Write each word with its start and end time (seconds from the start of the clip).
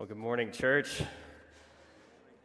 Well, 0.00 0.06
good 0.06 0.16
morning, 0.16 0.50
church. 0.50 1.02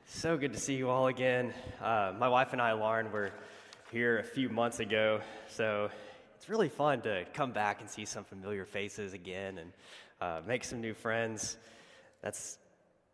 So 0.08 0.36
good 0.36 0.52
to 0.52 0.59
see 0.59 0.75
you 0.75 0.90
all 0.90 1.08
again. 1.08 1.54
Uh, 1.81 2.12
my 2.20 2.28
wife 2.28 2.51
and 2.51 2.62
I, 2.62 2.74
Lauren, 2.74 3.09
were 3.13 3.31
here 3.93 4.20
a 4.20 4.24
few 4.25 4.50
months 4.50 4.82
ago, 4.82 5.22
so 5.48 5.90
it's 6.36 6.50
really 6.50 6.68
fun 6.68 7.00
to 7.04 7.24
come 7.33 7.54
back 7.54 7.80
and 7.80 7.90
see 7.90 8.04
some 8.04 8.26
familiar 8.26 8.66
faces 8.66 9.14
again 9.14 9.60
and 9.60 9.71
uh, 10.20 10.41
make 10.46 10.66
some 10.66 10.82
new 10.82 10.94
friends. 10.94 11.55
That's 12.21 12.57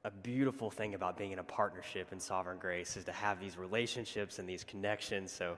a 0.05 0.09
beautiful 0.09 0.71
thing 0.71 0.95
about 0.95 1.19
being 1.19 1.33
in 1.33 1.37
a 1.37 1.43
partnership 1.43 2.11
in 2.11 2.19
Sovereign 2.19 2.57
Grace 2.57 2.97
is 2.97 3.05
to 3.05 3.11
have 3.11 3.39
these 3.39 3.59
relationships 3.59 4.39
and 4.39 4.49
these 4.49 4.63
connections. 4.63 5.31
So 5.31 5.55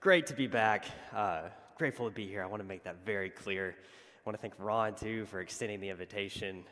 great 0.00 0.26
to 0.26 0.34
be 0.34 0.46
back. 0.46 0.84
Uh, 1.14 1.44
grateful 1.78 2.06
to 2.06 2.14
be 2.14 2.26
here. 2.26 2.42
I 2.42 2.46
want 2.46 2.60
to 2.60 2.68
make 2.68 2.84
that 2.84 2.96
very 3.06 3.30
clear. 3.30 3.74
I 3.78 4.20
want 4.28 4.36
to 4.36 4.42
thank 4.42 4.52
Ron 4.58 4.94
too 4.94 5.24
for 5.24 5.40
extending 5.40 5.80
the 5.80 5.88
invitation. 5.88 6.64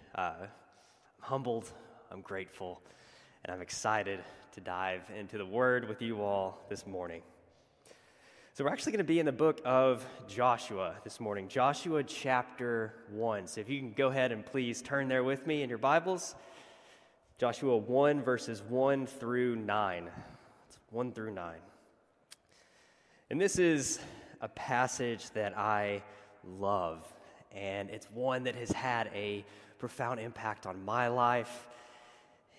Humbled, 1.25 1.72
I'm 2.12 2.20
grateful, 2.20 2.83
and 3.42 3.55
I'm 3.55 3.62
excited 3.62 4.20
to 4.52 4.60
dive 4.60 5.01
into 5.19 5.38
the 5.38 5.46
Word 5.46 5.88
with 5.88 6.02
you 6.02 6.20
all 6.20 6.62
this 6.69 6.87
morning. 6.87 7.23
So, 8.52 8.62
we're 8.62 8.70
actually 8.70 8.92
going 8.92 8.98
to 8.98 9.05
be 9.05 9.20
in 9.20 9.24
the 9.24 9.32
book 9.32 9.62
of 9.65 10.05
Joshua 10.29 10.96
this 11.02 11.20
morning, 11.20 11.48
Joshua 11.48 12.02
chapter 12.02 12.92
1. 13.10 13.46
So, 13.46 13.62
if 13.62 13.70
you 13.70 13.79
can 13.79 13.95
go 13.95 14.09
ahead 14.09 14.32
and 14.32 14.45
please 14.45 14.82
turn 14.82 15.09
there 15.09 15.24
with 15.24 15.46
me 15.46 15.62
in 15.62 15.70
your 15.70 15.79
Bibles, 15.79 16.34
Joshua 17.38 17.74
1, 17.74 18.23
verses 18.23 18.60
1 18.60 19.06
through 19.06 19.56
9. 19.56 20.10
It's 20.68 20.79
1 20.91 21.12
through 21.12 21.32
9. 21.32 21.54
And 23.30 23.41
this 23.41 23.59
is 23.59 23.98
a 24.43 24.48
passage 24.48 25.30
that 25.30 25.56
I 25.56 26.02
love, 26.46 27.02
and 27.51 27.88
it's 27.88 28.10
one 28.10 28.45
that 28.45 28.56
has 28.56 28.70
had 28.73 29.10
a 29.15 29.43
profound 29.84 30.19
impact 30.19 30.66
on 30.66 30.83
my 30.83 31.09
life. 31.09 31.69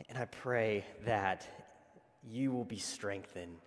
And 0.09 0.15
I 0.15 0.25
pray 0.25 0.85
that 1.07 1.47
you 2.23 2.51
will 2.51 2.65
be 2.65 2.77
strengthened 2.77 3.57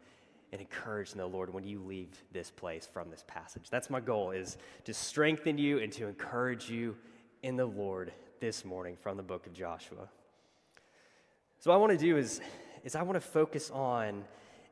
and 0.53 0.61
encouraged 0.61 1.11
in 1.11 1.19
the 1.19 1.27
Lord 1.27 1.53
when 1.53 1.65
you 1.65 1.81
leave 1.81 2.23
this 2.31 2.53
place 2.53 2.87
from 2.87 3.11
this 3.11 3.25
passage. 3.27 3.69
That's 3.69 3.91
my 3.91 3.99
goal 3.99 4.31
is 4.31 4.59
to 4.85 4.95
strengthen 4.95 5.59
you 5.59 5.81
and 5.81 5.93
to 5.95 6.07
encourage 6.07 6.71
you 6.71 6.97
in 7.43 7.57
the 7.57 7.67
Lord 7.67 8.13
this 8.39 8.65
morning 8.65 8.97
from 8.97 9.17
the 9.17 9.25
book 9.25 9.49
of 9.49 9.55
Joshua. 9.55 10.09
So 11.59 11.73
what 11.73 11.75
I 11.75 11.79
want 11.79 11.99
to 11.99 11.99
do 11.99 12.17
is, 12.17 12.41
is 12.85 12.95
I 12.95 13.03
want 13.03 13.17
to 13.17 13.29
focus 13.29 13.73
on 13.73 14.23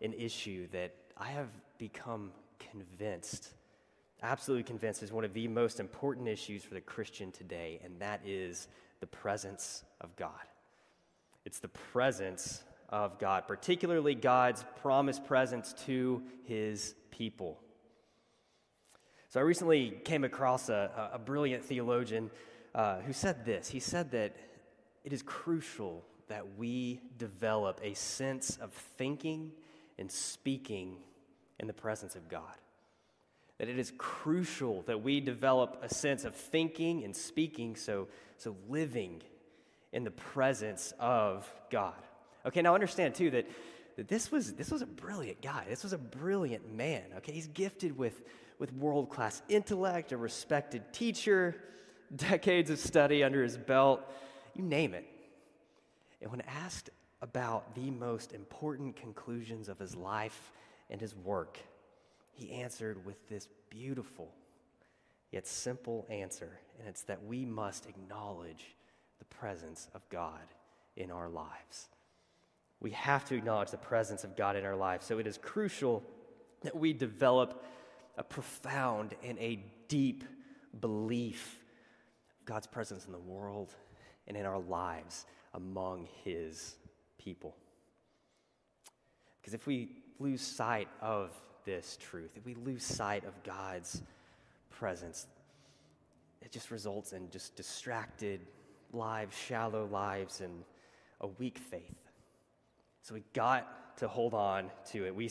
an 0.01 0.13
issue 0.13 0.69
that 0.71 0.95
I 1.19 1.31
have 1.31 1.49
become 1.77 2.31
convinced 2.61 3.49
absolutely 4.23 4.65
convinced 4.65 5.03
is 5.03 5.13
one 5.13 5.25
of 5.25 5.35
the 5.35 5.49
most 5.49 5.81
important 5.81 6.29
issues 6.29 6.63
for 6.63 6.75
the 6.75 6.81
Christian 6.81 7.33
today, 7.33 7.81
and 7.85 8.01
that 8.01 8.21
is 8.25 8.69
the 9.01 9.07
presence 9.07 9.85
of 10.01 10.15
God. 10.17 10.31
It's 11.45 11.59
the 11.59 11.69
presence 11.69 12.65
of 12.89 13.19
God, 13.19 13.47
particularly 13.47 14.15
God's 14.15 14.65
promised 14.81 15.25
presence 15.27 15.75
to 15.87 16.23
his 16.45 16.95
people. 17.11 17.61
So 19.29 19.41
I 19.41 19.43
recently 19.43 19.91
came 20.05 20.25
across 20.25 20.69
a, 20.69 21.11
a 21.13 21.19
brilliant 21.19 21.65
theologian 21.65 22.31
uh, 22.75 23.01
who 23.01 23.13
said 23.13 23.45
this. 23.45 23.69
He 23.69 23.81
said 23.81 24.13
that 24.13 24.35
it 25.05 25.13
is 25.13 25.23
crucial 25.23 26.05
that 26.29 26.57
we 26.57 27.01
develop 27.19 27.81
a 27.83 27.95
sense 27.95 28.57
of 28.57 28.73
thinking 28.73 29.53
and 29.99 30.11
speaking 30.11 30.97
in 31.59 31.67
the 31.67 31.73
presence 31.73 32.17
of 32.17 32.29
God 32.29 32.55
that 33.59 33.69
it 33.69 33.79
is 33.79 33.93
crucial 33.97 34.83
that 34.83 35.03
we 35.03 35.21
develop 35.21 35.79
a 35.83 35.93
sense 35.93 36.25
of 36.25 36.35
thinking 36.35 37.05
and 37.05 37.17
speaking, 37.17 37.77
so, 37.77 38.09
so 38.37 38.57
living 38.69 39.23
in 39.93 40.05
the 40.05 40.11
presence 40.11 40.93
of 40.99 41.51
God. 41.71 41.95
Okay, 42.45 42.63
now 42.63 42.75
understand 42.75 43.15
too 43.15 43.31
that, 43.31 43.49
that 43.97 44.09
this, 44.09 44.31
was, 44.31 44.53
this 44.55 44.71
was 44.71 44.83
a 44.83 44.87
brilliant 44.87 45.41
guy. 45.41 45.65
This 45.69 45.83
was 45.83 45.93
a 45.93 45.99
brilliant 45.99 46.75
man. 46.75 47.05
Okay, 47.19 47.33
he's 47.33 47.49
gifted 47.49 47.97
with, 47.97 48.23
with 48.59 48.73
world 48.75 49.09
class 49.09 49.41
intellect, 49.49 50.13
a 50.13 50.17
respected 50.17 50.93
teacher, 50.93 51.57
decades 52.17 52.71
of 52.71 52.79
study 52.79 53.25
under 53.25 53.43
his 53.43 53.57
belt, 53.57 54.03
you 54.55 54.63
name 54.63 54.95
it. 54.95 55.07
And 56.21 56.31
when 56.31 56.43
asked 56.43 56.91
about 57.23 57.75
the 57.75 57.91
most 57.91 58.33
important 58.33 58.97
conclusions 58.97 59.69
of 59.69 59.79
his 59.79 59.97
life 59.97 60.53
and 60.91 61.01
his 61.01 61.15
work, 61.15 61.59
he 62.37 62.53
answered 62.53 63.05
with 63.05 63.29
this 63.29 63.49
beautiful 63.71 64.31
yet 65.33 65.47
simple 65.47 66.07
answer, 66.09 66.61
and 66.79 66.89
it's 66.89 67.03
that 67.03 67.25
we 67.25 67.45
must 67.45 67.87
acknowledge 67.87 68.77
the 69.19 69.25
presence 69.25 69.89
of 69.95 70.09
God 70.09 70.41
in 70.97 71.11
our 71.11 71.29
lives. 71.29 71.89
We 72.81 72.91
have 72.93 73.25
to 73.27 73.35
acknowledge 73.35 73.71
the 73.71 73.79
presence 73.79 74.23
of 74.23 74.37
God 74.37 74.57
in 74.57 74.65
our 74.65 74.77
lives. 74.77 75.07
So 75.07 75.19
it 75.19 75.27
is 75.27 75.39
crucial 75.39 76.03
that 76.63 76.77
we 76.77 76.93
develop 76.93 77.65
a 78.17 78.23
profound 78.23 79.15
and 79.25 79.39
a 79.39 79.65
deep 79.89 80.25
belief 80.81 81.59
of 82.39 82.47
God's 82.47 82.67
presence 82.67 83.07
in 83.07 83.13
the 83.13 83.19
world 83.19 83.75
and 84.27 84.37
in 84.37 84.45
our 84.45 84.59
lives 84.59 85.27
among 85.55 86.09
His 86.25 86.77
people. 87.19 87.57
Because 89.41 89.55
if 89.55 89.67
we 89.67 89.89
lose 90.19 90.41
sight 90.41 90.89
of 91.01 91.31
this 91.67 91.99
truth, 92.01 92.31
if 92.37 92.47
we 92.47 92.55
lose 92.55 92.83
sight 92.83 93.25
of 93.25 93.35
God's 93.43 94.01
presence, 94.71 95.27
it 96.41 96.51
just 96.51 96.71
results 96.71 97.13
in 97.13 97.29
just 97.31 97.55
distracted 97.57 98.41
lives, 98.93 99.37
shallow 99.37 99.87
lives, 99.87 100.41
and 100.41 100.65
a 101.21 101.27
weak 101.27 101.59
faith. 101.59 101.99
So 103.03 103.15
we 103.15 103.23
got 103.35 103.99
to 103.99 104.09
hold 104.09 104.33
on 104.33 104.71
to 104.93 105.07
it. 105.07 105.15
We 105.15 105.31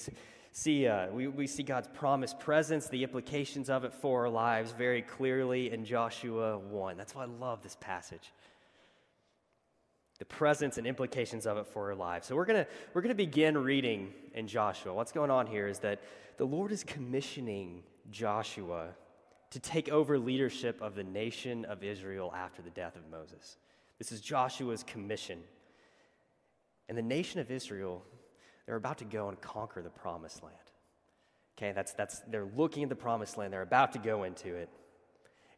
see, 0.51 0.87
uh, 0.87 1.07
we, 1.09 1.27
we 1.27 1.47
see 1.47 1.63
God's 1.63 1.87
promised 1.87 2.39
presence, 2.39 2.87
the 2.87 3.03
implications 3.03 3.69
of 3.69 3.83
it 3.83 3.93
for 3.93 4.25
our 4.25 4.29
lives 4.29 4.71
very 4.71 5.01
clearly 5.01 5.71
in 5.71 5.85
Joshua 5.85 6.57
1. 6.57 6.97
That's 6.97 7.15
why 7.15 7.23
I 7.23 7.27
love 7.27 7.63
this 7.63 7.77
passage 7.79 8.31
the 10.19 10.25
presence 10.25 10.77
and 10.77 10.87
implications 10.87 11.45
of 11.45 11.57
it 11.57 11.67
for 11.67 11.89
our 11.89 11.95
lives. 11.95 12.27
So 12.27 12.35
we're 12.35 12.45
going 12.45 12.63
to 12.63 12.67
we're 12.93 13.01
going 13.01 13.09
to 13.09 13.15
begin 13.15 13.57
reading 13.57 14.13
in 14.33 14.47
Joshua. 14.47 14.93
What's 14.93 15.11
going 15.11 15.31
on 15.31 15.47
here 15.47 15.67
is 15.67 15.79
that 15.79 16.01
the 16.37 16.45
Lord 16.45 16.71
is 16.71 16.83
commissioning 16.83 17.83
Joshua 18.11 18.89
to 19.51 19.59
take 19.59 19.89
over 19.89 20.17
leadership 20.17 20.81
of 20.81 20.95
the 20.95 21.03
nation 21.03 21.65
of 21.65 21.83
Israel 21.83 22.33
after 22.35 22.61
the 22.61 22.69
death 22.69 22.95
of 22.95 23.09
Moses. 23.09 23.57
This 23.97 24.11
is 24.11 24.21
Joshua's 24.21 24.83
commission. 24.83 25.39
And 26.87 26.97
the 26.97 27.01
nation 27.01 27.39
of 27.39 27.49
Israel, 27.49 28.03
they're 28.65 28.75
about 28.75 28.99
to 28.99 29.05
go 29.05 29.29
and 29.29 29.39
conquer 29.41 29.81
the 29.81 29.89
promised 29.89 30.43
land. 30.43 30.55
Okay, 31.57 31.71
that's 31.73 31.93
that's 31.93 32.19
they're 32.27 32.47
looking 32.55 32.83
at 32.83 32.89
the 32.89 32.95
promised 32.95 33.37
land, 33.37 33.53
they're 33.53 33.61
about 33.61 33.93
to 33.93 33.99
go 33.99 34.23
into 34.23 34.55
it. 34.55 34.69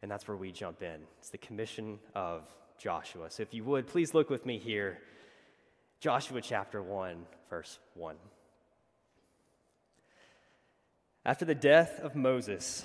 And 0.00 0.10
that's 0.10 0.28
where 0.28 0.36
we 0.36 0.52
jump 0.52 0.82
in. 0.82 1.00
It's 1.18 1.30
the 1.30 1.38
commission 1.38 1.98
of 2.14 2.48
Joshua. 2.78 3.30
So 3.30 3.42
if 3.42 3.52
you 3.52 3.64
would, 3.64 3.86
please 3.86 4.14
look 4.14 4.30
with 4.30 4.46
me 4.46 4.58
here. 4.58 4.98
Joshua 6.00 6.40
chapter 6.40 6.80
1, 6.82 7.26
verse 7.50 7.78
1. 7.94 8.16
After 11.24 11.44
the 11.44 11.54
death 11.54 12.00
of 12.00 12.14
Moses, 12.14 12.84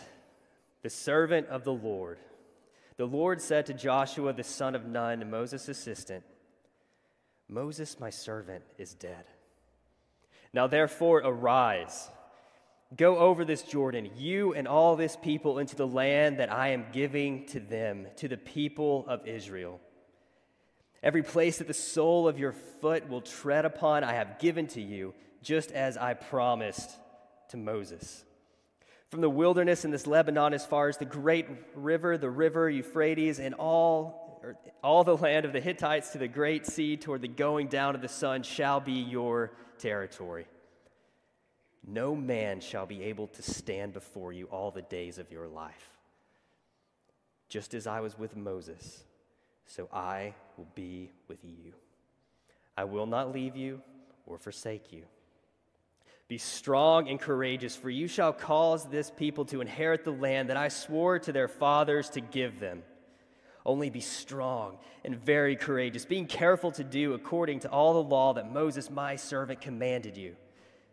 the 0.82 0.90
servant 0.90 1.48
of 1.48 1.64
the 1.64 1.74
Lord, 1.74 2.18
the 2.98 3.06
Lord 3.06 3.42
said 3.42 3.66
to 3.68 3.74
Joshua 3.74 4.34
the 4.34 4.44
son 4.44 4.76
of 4.76 4.86
Nun, 4.86 5.30
Moses' 5.30 5.70
assistant, 5.70 6.24
Moses, 7.48 8.00
my 8.00 8.10
servant, 8.10 8.64
is 8.78 8.94
dead. 8.94 9.26
Now 10.54 10.68
therefore 10.68 11.20
arise 11.20 12.10
Go 12.96 13.18
over 13.18 13.44
this 13.44 13.64
Jordan, 13.64 14.12
you 14.18 14.54
and 14.54 14.68
all 14.68 14.96
this 14.96 15.16
people, 15.16 15.58
into 15.58 15.76
the 15.76 15.88
land 15.88 16.38
that 16.40 16.52
I 16.52 16.70
am 16.70 16.86
giving 16.92 17.46
to 17.48 17.60
them, 17.60 18.08
to 18.18 18.28
the 18.28 18.38
people 18.38 19.06
of 19.08 19.26
Israel. 19.26 19.80
Every 21.02 21.24
place 21.24 21.58
that 21.58 21.68
the 21.68 21.74
sole 21.74 22.28
of 22.28 22.38
your 22.38 22.52
foot 22.52 23.10
will 23.10 23.22
tread 23.22 23.66
upon, 23.66 24.04
I 24.04 24.14
have 24.14 24.38
given 24.40 24.68
to 24.68 24.82
you, 24.82 25.14
just 25.42 25.72
as 25.72 25.98
I 25.98 26.14
promised 26.14 26.92
to 27.50 27.58
Moses. 27.58 28.24
From 29.10 29.22
the 29.22 29.30
wilderness 29.30 29.86
in 29.86 29.92
this 29.92 30.08
Lebanon, 30.08 30.54
as 30.54 30.66
far 30.66 30.88
as 30.88 30.98
the 30.98 31.06
great 31.06 31.48
river, 31.76 32.18
the 32.18 32.30
river 32.30 32.70
Euphrates, 32.70 33.40
and 33.40 33.56
all, 33.56 34.42
all 34.84 35.04
the 35.04 35.18
land 35.18 35.46
of 35.46 35.54
the 35.54 35.60
Hittites 35.60 36.12
to 36.12 36.20
the 36.20 36.28
great 36.28 36.66
sea 36.66 36.96
toward 36.96 37.22
the 37.22 37.28
going 37.28 37.68
down 37.68 37.96
of 37.96 38.02
the 38.02 38.08
sun 38.08 38.44
shall 38.44 38.80
be 38.80 38.94
your 38.94 39.52
territory. 39.78 40.46
No 41.86 42.16
man 42.16 42.62
shall 42.62 42.86
be 42.86 43.04
able 43.04 43.28
to 43.28 43.42
stand 43.42 43.94
before 43.94 44.32
you 44.32 44.46
all 44.46 44.72
the 44.72 44.82
days 44.82 45.18
of 45.18 45.32
your 45.32 45.48
life. 45.48 45.90
Just 47.50 47.74
as 47.74 47.88
I 47.88 48.00
was 48.00 48.18
with 48.18 48.36
Moses, 48.36 49.04
so 49.66 49.90
I 49.94 50.34
will 50.58 50.68
be 50.76 51.12
with 51.28 51.44
you. 51.44 51.74
I 52.78 52.86
will 52.86 53.06
not 53.06 53.34
leave 53.34 53.56
you 53.56 53.82
or 54.26 54.38
forsake 54.38 54.92
you. 54.94 55.04
Be 56.28 56.38
strong 56.38 57.10
and 57.10 57.20
courageous, 57.20 57.76
for 57.76 57.90
you 57.90 58.08
shall 58.08 58.34
cause 58.34 58.86
this 58.86 59.12
people 59.12 59.46
to 59.46 59.62
inherit 59.62 60.04
the 60.04 60.12
land 60.12 60.50
that 60.50 60.58
I 60.58 60.70
swore 60.70 61.20
to 61.20 61.32
their 61.32 61.50
fathers 61.50 62.10
to 62.12 62.22
give 62.22 62.60
them. 62.60 62.82
Only 63.66 63.90
be 63.90 64.00
strong 64.00 64.78
and 65.04 65.16
very 65.16 65.56
courageous, 65.56 66.06
being 66.06 66.26
careful 66.26 66.72
to 66.72 66.84
do 66.84 67.14
according 67.14 67.60
to 67.60 67.70
all 67.70 67.94
the 67.94 68.10
law 68.10 68.34
that 68.34 68.52
Moses, 68.52 68.90
my 68.90 69.16
servant, 69.16 69.62
commanded 69.62 70.18
you. 70.18 70.36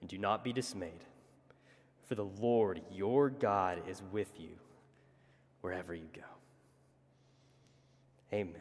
and 0.00 0.08
do 0.08 0.18
not 0.18 0.42
be 0.44 0.52
dismayed, 0.52 1.04
for 2.06 2.14
the 2.14 2.24
Lord 2.24 2.80
your 2.90 3.30
God 3.30 3.82
is 3.88 4.02
with 4.12 4.30
you 4.38 4.50
wherever 5.60 5.94
you 5.94 6.08
go. 6.14 6.22
Amen. 8.32 8.54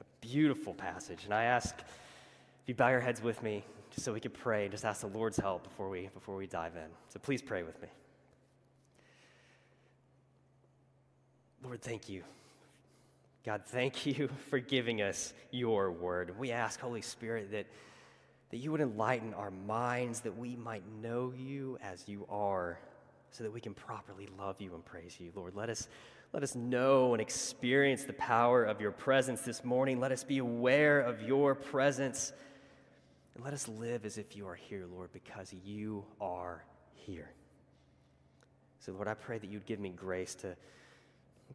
A 0.00 0.04
beautiful 0.20 0.74
passage. 0.74 1.24
And 1.24 1.32
I 1.32 1.44
ask 1.44 1.74
if 1.78 2.68
you 2.70 2.74
bow 2.74 2.88
your 2.88 3.00
heads 3.00 3.22
with 3.22 3.42
me, 3.42 3.64
just 3.90 4.04
so 4.04 4.12
we 4.12 4.20
can 4.20 4.32
pray, 4.32 4.64
and 4.64 4.72
just 4.72 4.84
ask 4.84 5.00
the 5.00 5.06
Lord's 5.06 5.36
help 5.36 5.62
before 5.62 5.88
we, 5.88 6.08
before 6.12 6.36
we 6.36 6.46
dive 6.46 6.74
in. 6.76 6.90
So 7.08 7.18
please 7.18 7.40
pray 7.40 7.62
with 7.62 7.80
me. 7.80 7.88
Lord, 11.62 11.80
thank 11.82 12.08
you. 12.08 12.22
God, 13.44 13.62
thank 13.66 14.04
you 14.18 14.28
for 14.50 14.58
giving 14.58 15.02
us 15.02 15.32
your 15.50 15.90
word. 15.90 16.38
We 16.38 16.50
ask, 16.50 16.80
Holy 16.80 17.02
Spirit, 17.02 17.52
that, 17.52 17.66
that 18.50 18.58
you 18.58 18.70
would 18.72 18.80
enlighten 18.80 19.34
our 19.34 19.50
minds, 19.50 20.20
that 20.20 20.36
we 20.36 20.56
might 20.56 20.82
know 21.02 21.32
you 21.36 21.78
as 21.82 22.08
you 22.08 22.26
are, 22.28 22.78
so 23.30 23.44
that 23.44 23.52
we 23.52 23.60
can 23.60 23.74
properly 23.74 24.28
love 24.38 24.60
you 24.60 24.74
and 24.74 24.84
praise 24.84 25.16
you. 25.18 25.32
Lord, 25.34 25.54
let 25.54 25.68
us, 25.68 25.88
let 26.32 26.42
us 26.42 26.54
know 26.54 27.12
and 27.12 27.20
experience 27.20 28.04
the 28.04 28.12
power 28.14 28.64
of 28.64 28.80
your 28.80 28.92
presence 28.92 29.42
this 29.42 29.64
morning. 29.64 30.00
Let 30.00 30.12
us 30.12 30.24
be 30.24 30.38
aware 30.38 31.00
of 31.00 31.22
your 31.22 31.54
presence. 31.54 32.32
And 33.34 33.44
let 33.44 33.52
us 33.52 33.68
live 33.68 34.04
as 34.04 34.16
if 34.16 34.36
you 34.36 34.46
are 34.46 34.54
here, 34.54 34.86
Lord, 34.90 35.12
because 35.12 35.52
you 35.64 36.04
are 36.20 36.64
here. 36.94 37.30
So, 38.78 38.92
Lord, 38.92 39.08
I 39.08 39.14
pray 39.14 39.38
that 39.38 39.50
you'd 39.50 39.66
give 39.66 39.80
me 39.80 39.90
grace 39.90 40.34
to 40.36 40.56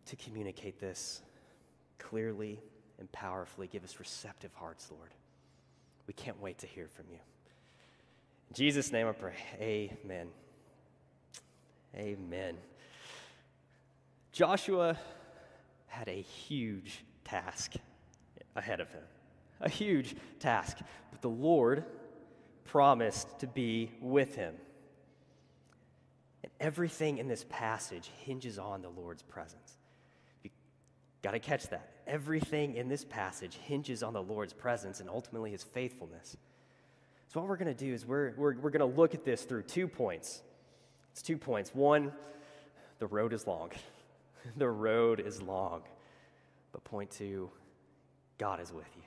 to 0.06 0.16
communicate 0.16 0.80
this 0.80 1.22
clearly 1.98 2.60
and 3.00 3.12
powerfully. 3.12 3.68
Give 3.68 3.84
us 3.84 4.00
receptive 4.00 4.54
hearts, 4.54 4.90
Lord. 4.92 5.12
We 6.08 6.14
can't 6.14 6.42
wait 6.42 6.60
to 6.60 6.68
hear 6.68 6.88
from 6.88 7.06
you. 7.10 7.20
In 8.50 8.56
Jesus' 8.56 8.92
name 8.92 9.08
I 9.08 9.14
pray. 9.14 9.36
Amen. 9.60 10.28
Amen. 11.96 12.58
Joshua 14.32 14.98
had 15.88 16.08
a 16.08 16.22
huge 16.22 17.04
task 17.26 17.74
ahead 18.56 18.80
of 18.80 18.90
him, 18.92 19.04
a 19.60 19.70
huge 19.70 20.16
task. 20.40 20.78
But 21.12 21.22
the 21.22 21.30
Lord 21.30 21.84
promised 22.66 23.40
to 23.40 23.48
be 23.48 23.92
with 24.02 24.36
him. 24.36 24.56
And 26.44 26.52
everything 26.60 27.18
in 27.18 27.28
this 27.28 27.46
passage 27.50 28.10
hinges 28.26 28.58
on 28.58 28.82
the 28.82 28.90
Lord's 28.90 29.22
presence. 29.22 29.78
You 30.44 30.50
got 31.22 31.32
to 31.32 31.40
catch 31.40 31.68
that. 31.68 31.90
Everything 32.12 32.76
in 32.76 32.90
this 32.90 33.06
passage 33.06 33.56
hinges 33.64 34.04
on 34.04 34.12
the 34.12 34.22
Lord's 34.22 34.52
presence 34.52 35.00
and 35.00 35.10
ultimately 35.10 35.52
his 35.52 35.64
faithfulness. 35.64 36.36
So, 37.30 37.40
what 37.40 37.48
we're 37.48 37.56
going 37.56 37.74
to 37.74 37.86
do 37.86 37.94
is 37.94 38.06
we're, 38.06 38.34
we're, 38.36 38.56
we're 38.58 38.70
going 38.70 38.82
to 38.82 38.98
look 38.98 39.14
at 39.14 39.24
this 39.24 39.44
through 39.44 39.64
two 39.64 39.88
points. 39.88 40.42
It's 41.14 41.22
two 41.22 41.38
points. 41.38 41.74
One, 41.74 42.12
the 43.00 43.08
road 43.08 43.32
is 43.32 43.48
long. 43.48 43.70
the 44.58 44.68
road 44.68 45.22
is 45.22 45.42
long. 45.42 45.84
But 46.74 46.84
point 46.84 47.12
two, 47.12 47.50
God 48.38 48.60
is 48.60 48.74
with 48.74 48.90
you. 48.98 49.04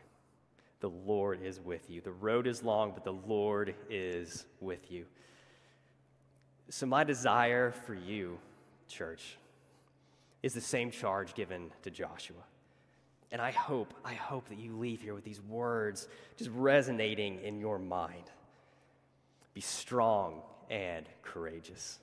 The 0.80 0.88
Lord 0.88 1.42
is 1.42 1.60
with 1.60 1.90
you. 1.90 2.00
The 2.00 2.10
road 2.10 2.46
is 2.46 2.62
long, 2.62 2.92
but 2.92 3.04
the 3.04 3.12
Lord 3.12 3.74
is 3.90 4.46
with 4.62 4.90
you. 4.90 5.04
So, 6.70 6.86
my 6.86 7.04
desire 7.04 7.70
for 7.70 7.92
you, 7.92 8.38
church, 8.88 9.36
is 10.42 10.54
the 10.54 10.62
same 10.62 10.90
charge 10.90 11.34
given 11.34 11.70
to 11.82 11.90
Joshua. 11.90 12.44
And 13.34 13.42
I 13.42 13.50
hope, 13.50 13.92
I 14.04 14.14
hope 14.14 14.48
that 14.48 14.60
you 14.60 14.76
leave 14.76 15.02
here 15.02 15.12
with 15.12 15.24
these 15.24 15.40
words 15.40 16.06
just 16.36 16.50
resonating 16.54 17.40
in 17.42 17.58
your 17.58 17.80
mind. 17.80 18.30
Be 19.54 19.60
strong 19.60 20.42
and 20.70 21.04
courageous, 21.20 21.98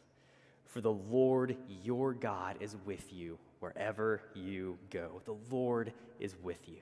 for 0.65 0.81
the 0.81 0.91
Lord 0.91 1.55
your 1.85 2.13
God 2.13 2.57
is 2.59 2.75
with 2.83 3.13
you 3.13 3.39
wherever 3.61 4.21
you 4.35 4.77
go. 4.89 5.21
The 5.23 5.37
Lord 5.49 5.93
is 6.19 6.35
with 6.43 6.67
you. 6.67 6.81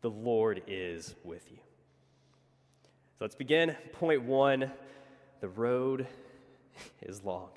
The 0.00 0.10
Lord 0.10 0.62
is 0.68 1.16
with 1.24 1.50
you. 1.50 1.58
So 3.18 3.24
let's 3.24 3.34
begin. 3.34 3.74
Point 3.94 4.22
one 4.22 4.70
the 5.40 5.48
road 5.48 6.06
is 7.02 7.24
long. 7.24 7.50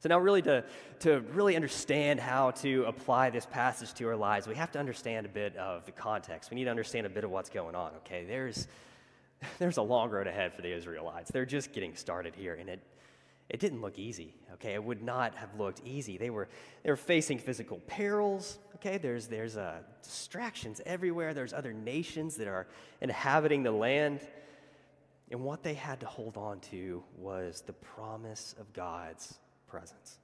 So 0.00 0.08
now 0.08 0.18
really 0.18 0.40
to, 0.42 0.64
to 1.00 1.20
really 1.34 1.56
understand 1.56 2.20
how 2.20 2.52
to 2.52 2.84
apply 2.84 3.28
this 3.28 3.44
passage 3.44 3.92
to 3.94 4.08
our 4.08 4.16
lives, 4.16 4.48
we 4.48 4.54
have 4.54 4.72
to 4.72 4.78
understand 4.78 5.26
a 5.26 5.28
bit 5.28 5.54
of 5.56 5.84
the 5.84 5.92
context. 5.92 6.50
We 6.50 6.54
need 6.54 6.64
to 6.64 6.70
understand 6.70 7.06
a 7.06 7.10
bit 7.10 7.22
of 7.22 7.30
what's 7.30 7.50
going 7.50 7.74
on, 7.74 7.92
okay? 7.96 8.24
There's, 8.24 8.66
there's 9.58 9.76
a 9.76 9.82
long 9.82 10.08
road 10.08 10.26
ahead 10.26 10.54
for 10.54 10.62
the 10.62 10.72
Israelites. 10.74 11.30
They're 11.30 11.44
just 11.44 11.74
getting 11.74 11.94
started 11.94 12.34
here, 12.34 12.54
and 12.54 12.70
it, 12.70 12.80
it 13.50 13.60
didn't 13.60 13.82
look 13.82 13.98
easy, 13.98 14.32
okay? 14.54 14.72
It 14.72 14.82
would 14.82 15.02
not 15.02 15.34
have 15.34 15.50
looked 15.58 15.82
easy. 15.84 16.16
They 16.16 16.30
were, 16.30 16.48
they 16.82 16.88
were 16.88 16.96
facing 16.96 17.38
physical 17.38 17.76
perils, 17.86 18.58
okay? 18.76 18.96
There's, 18.96 19.26
there's 19.26 19.58
uh, 19.58 19.80
distractions 20.02 20.80
everywhere. 20.86 21.34
There's 21.34 21.52
other 21.52 21.74
nations 21.74 22.36
that 22.36 22.48
are 22.48 22.68
inhabiting 23.02 23.64
the 23.64 23.72
land. 23.72 24.20
And 25.30 25.42
what 25.42 25.62
they 25.62 25.74
had 25.74 26.00
to 26.00 26.06
hold 26.06 26.38
on 26.38 26.60
to 26.70 27.04
was 27.18 27.62
the 27.66 27.74
promise 27.74 28.54
of 28.58 28.72
God's 28.72 29.38
presence. 29.70 30.18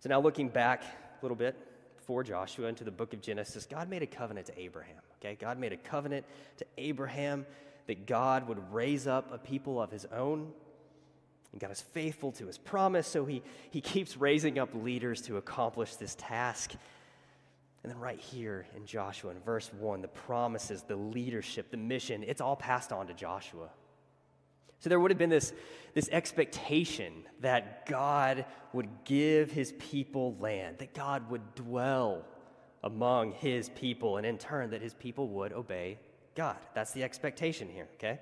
So 0.00 0.08
now 0.08 0.20
looking 0.20 0.48
back 0.48 0.82
a 0.82 1.24
little 1.24 1.36
bit 1.36 1.56
before 1.96 2.24
Joshua 2.24 2.68
into 2.68 2.84
the 2.84 2.90
book 2.90 3.12
of 3.12 3.20
Genesis, 3.20 3.66
God 3.66 3.90
made 3.90 4.02
a 4.02 4.06
covenant 4.06 4.46
to 4.46 4.58
Abraham. 4.58 4.96
Okay, 5.18 5.36
God 5.38 5.58
made 5.58 5.72
a 5.72 5.76
covenant 5.76 6.24
to 6.56 6.66
Abraham 6.78 7.44
that 7.86 8.06
God 8.06 8.48
would 8.48 8.72
raise 8.72 9.06
up 9.06 9.32
a 9.32 9.38
people 9.38 9.80
of 9.80 9.90
his 9.90 10.06
own. 10.06 10.52
And 11.52 11.60
God 11.60 11.70
is 11.70 11.80
faithful 11.80 12.32
to 12.32 12.46
his 12.46 12.56
promise, 12.56 13.06
so 13.06 13.24
he, 13.24 13.42
he 13.70 13.80
keeps 13.80 14.16
raising 14.16 14.58
up 14.58 14.70
leaders 14.72 15.20
to 15.22 15.36
accomplish 15.36 15.96
this 15.96 16.14
task. 16.14 16.72
And 17.82 17.90
then, 17.90 17.98
right 17.98 18.20
here 18.20 18.66
in 18.76 18.86
Joshua, 18.86 19.32
in 19.32 19.40
verse 19.40 19.70
1, 19.72 20.02
the 20.02 20.08
promises, 20.08 20.82
the 20.82 20.96
leadership, 20.96 21.70
the 21.70 21.76
mission, 21.76 22.22
it's 22.22 22.40
all 22.40 22.56
passed 22.56 22.92
on 22.92 23.08
to 23.08 23.14
Joshua. 23.14 23.68
So 24.80 24.88
there 24.88 24.98
would 24.98 25.10
have 25.10 25.18
been 25.18 25.30
this, 25.30 25.52
this 25.94 26.08
expectation 26.10 27.12
that 27.40 27.86
God 27.86 28.46
would 28.72 28.88
give 29.04 29.50
his 29.50 29.72
people 29.72 30.36
land, 30.40 30.78
that 30.78 30.94
God 30.94 31.30
would 31.30 31.54
dwell 31.54 32.24
among 32.82 33.32
his 33.32 33.68
people, 33.68 34.16
and 34.16 34.26
in 34.26 34.38
turn, 34.38 34.70
that 34.70 34.80
his 34.80 34.94
people 34.94 35.28
would 35.28 35.52
obey 35.52 35.98
God. 36.34 36.56
That's 36.74 36.92
the 36.92 37.04
expectation 37.04 37.68
here, 37.68 37.88
okay? 37.94 38.20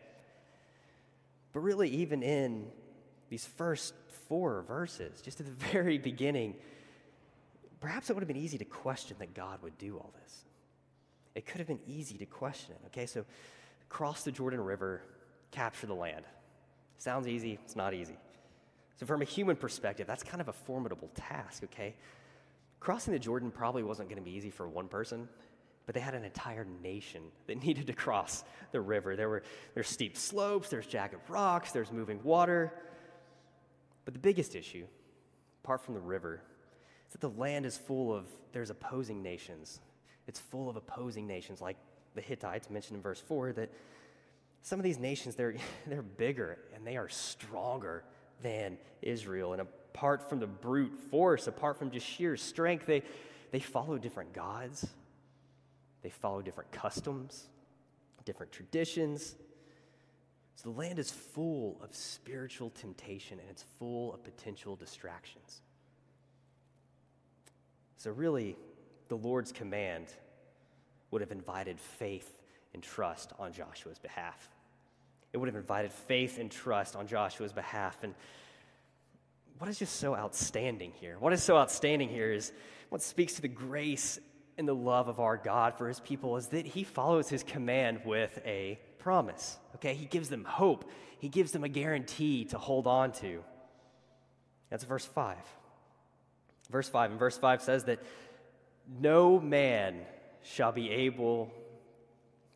But 1.53 1.61
really, 1.61 1.89
even 1.91 2.25
in 2.25 2.67
these 3.29 3.47
first 3.47 3.95
four 4.29 4.63
verses, 4.63 5.21
just 5.21 5.39
at 5.39 5.47
the 5.47 5.53
very 5.73 5.99
beginning, 5.99 6.57
perhaps 7.81 8.11
it 8.11 8.15
would 8.15 8.23
have 8.23 8.29
been 8.29 8.37
easy 8.37 8.59
to 8.59 8.65
question 8.65 9.17
that 9.21 9.33
God 9.33 9.63
would 9.63 9.79
do 9.79 9.97
all 9.97 10.13
this. 10.25 10.45
It 11.37 11.47
could 11.47 11.59
have 11.59 11.69
been 11.69 11.81
easy 11.87 12.19
to 12.19 12.27
question 12.27 12.75
it, 12.75 12.87
okay? 12.87 13.07
So 13.07 13.25
cross 13.89 14.25
the 14.25 14.33
Jordan 14.33 14.61
River, 14.61 15.03
capture 15.53 15.87
the 15.87 15.95
land. 15.95 16.25
Sounds 16.99 17.29
easy, 17.29 17.59
it's 17.65 17.77
not 17.77 17.95
easy. 17.95 18.17
So, 18.97 19.07
from 19.07 19.23
a 19.23 19.25
human 19.25 19.55
perspective, 19.55 20.07
that's 20.07 20.25
kind 20.25 20.41
of 20.41 20.49
a 20.49 20.53
formidable 20.53 21.09
task, 21.15 21.63
okay? 21.65 21.95
Crossing 22.81 23.13
the 23.13 23.19
Jordan 23.19 23.51
probably 23.51 23.85
wasn't 23.85 24.09
going 24.09 24.23
to 24.23 24.25
be 24.25 24.37
easy 24.37 24.51
for 24.51 24.69
one 24.69 24.89
person, 24.89 25.29
but 25.87 25.95
they 25.95 26.01
had 26.01 26.15
an 26.15 26.25
entire 26.25 26.67
nation 26.83 27.23
that 27.47 27.63
needed 27.65 27.87
to 27.87 27.93
cross 27.93 28.45
the 28.73 28.81
river. 28.81 29.17
There 29.17 29.29
were 29.29 29.43
there's 29.75 29.89
steep 29.89 30.17
slopes, 30.17 30.69
there's 30.69 30.87
jagged 30.87 31.17
rocks, 31.29 31.71
there's 31.73 31.93
moving 31.93 32.21
water. 32.25 32.73
But 34.05 34.15
the 34.15 34.21
biggest 34.21 34.57
issue, 34.57 34.87
apart 35.63 35.83
from 35.83 35.95
the 35.95 36.01
river, 36.01 36.43
is 37.07 37.13
that 37.13 37.21
the 37.21 37.31
land 37.31 37.67
is 37.67 37.77
full 37.77 38.13
of 38.15 38.27
there's 38.53 38.71
opposing 38.71 39.23
nations. 39.23 39.81
It's 40.27 40.41
full 40.41 40.69
of 40.69 40.77
opposing 40.77 41.27
nations 41.27 41.61
like 41.61 41.77
the 42.15 42.21
Hittites 42.21 42.69
mentioned 42.69 42.97
in 42.97 43.03
verse 43.03 43.21
4 43.21 43.53
that 43.53 43.71
some 44.63 44.79
of 44.79 44.85
these 44.85 44.99
nations, 44.99 45.35
they're, 45.35 45.57
they're 45.87 46.03
bigger 46.03 46.59
and 46.75 46.87
they 46.87 46.97
are 46.97 47.09
stronger 47.09 48.05
than 48.43 48.79
Israel. 49.03 49.53
And 49.53 49.63
apart 49.99 50.29
from 50.29 50.39
the 50.39 50.47
brute 50.47 50.97
force, 51.11 51.49
apart 51.49 51.77
from 51.77 51.91
just 51.91 52.07
sheer 52.07 52.37
strength. 52.37 52.87
They, 52.87 53.03
they 53.51 53.59
follow 53.59 53.99
different 53.99 54.33
gods, 54.33 54.87
they 56.03 56.11
follow 56.11 56.41
different 56.41 56.71
customs, 56.71 57.49
different 58.25 58.53
traditions. 58.53 59.35
So 60.55 60.71
the 60.71 60.79
land 60.79 60.99
is 60.99 61.11
full 61.11 61.81
of 61.83 61.95
spiritual 61.95 62.71
temptation 62.71 63.39
and 63.41 63.49
it's 63.51 63.65
full 63.79 64.15
of 64.15 64.23
potential 64.23 64.77
distractions. 64.77 65.63
So, 67.97 68.13
really, 68.13 68.57
the 69.09 69.17
Lord's 69.17 69.51
command 69.51 70.07
would 71.11 71.21
have 71.21 71.33
invited 71.33 71.81
faith 71.81 72.38
and 72.75 72.83
trust 72.83 73.33
on 73.39 73.53
Joshua's 73.53 73.99
behalf. 73.99 74.49
It 75.33 75.39
would 75.39 75.49
have 75.49 75.57
invited 75.57 75.93
faith 75.93 76.39
and 76.39 76.51
trust 76.51 76.97
on 76.97 77.07
Joshua's 77.07 77.53
behalf. 77.53 78.03
And 78.03 78.15
what 79.59 79.69
is 79.69 79.79
just 79.79 79.97
so 79.97 80.15
outstanding 80.15 80.93
here? 81.01 81.17
What 81.19 81.33
is 81.33 81.43
so 81.43 81.57
outstanding 81.57 82.09
here 82.09 82.33
is 82.33 82.53
what 82.89 83.03
speaks 83.03 83.35
to 83.35 83.43
the 83.43 83.49
grace 83.49 84.19
and 84.57 84.67
the 84.67 84.75
love 84.75 85.09
of 85.09 85.21
our 85.21 85.37
God 85.37 85.77
for 85.77 85.89
his 85.89 86.01
people 86.01 86.37
is 86.37 86.49
that 86.49 86.67
he 86.67 86.85
follows 86.85 87.29
his 87.29 87.43
command 87.43 88.01
with 88.05 88.39
a 88.45 88.79
promise. 88.99 89.59
Okay? 89.77 89.95
He 89.95 90.07
gives 90.07 90.29
them 90.29 90.45
hope, 90.45 90.91
he 91.19 91.29
gives 91.29 91.53
them 91.53 91.65
a 91.65 91.69
guarantee 91.69 92.45
to 92.47 92.59
hold 92.59 92.87
on 92.87 93.13
to. 93.13 93.43
That's 94.71 94.85
verse 94.85 95.05
5. 95.05 95.37
Verse 96.71 96.89
5. 96.89 97.13
And 97.13 97.19
verse 97.19 97.39
5 97.39 97.63
says 97.63 97.85
that 97.85 98.01
no 99.01 99.39
man 99.41 100.01
shall 100.43 100.73
be 100.73 100.91
able 100.91 101.53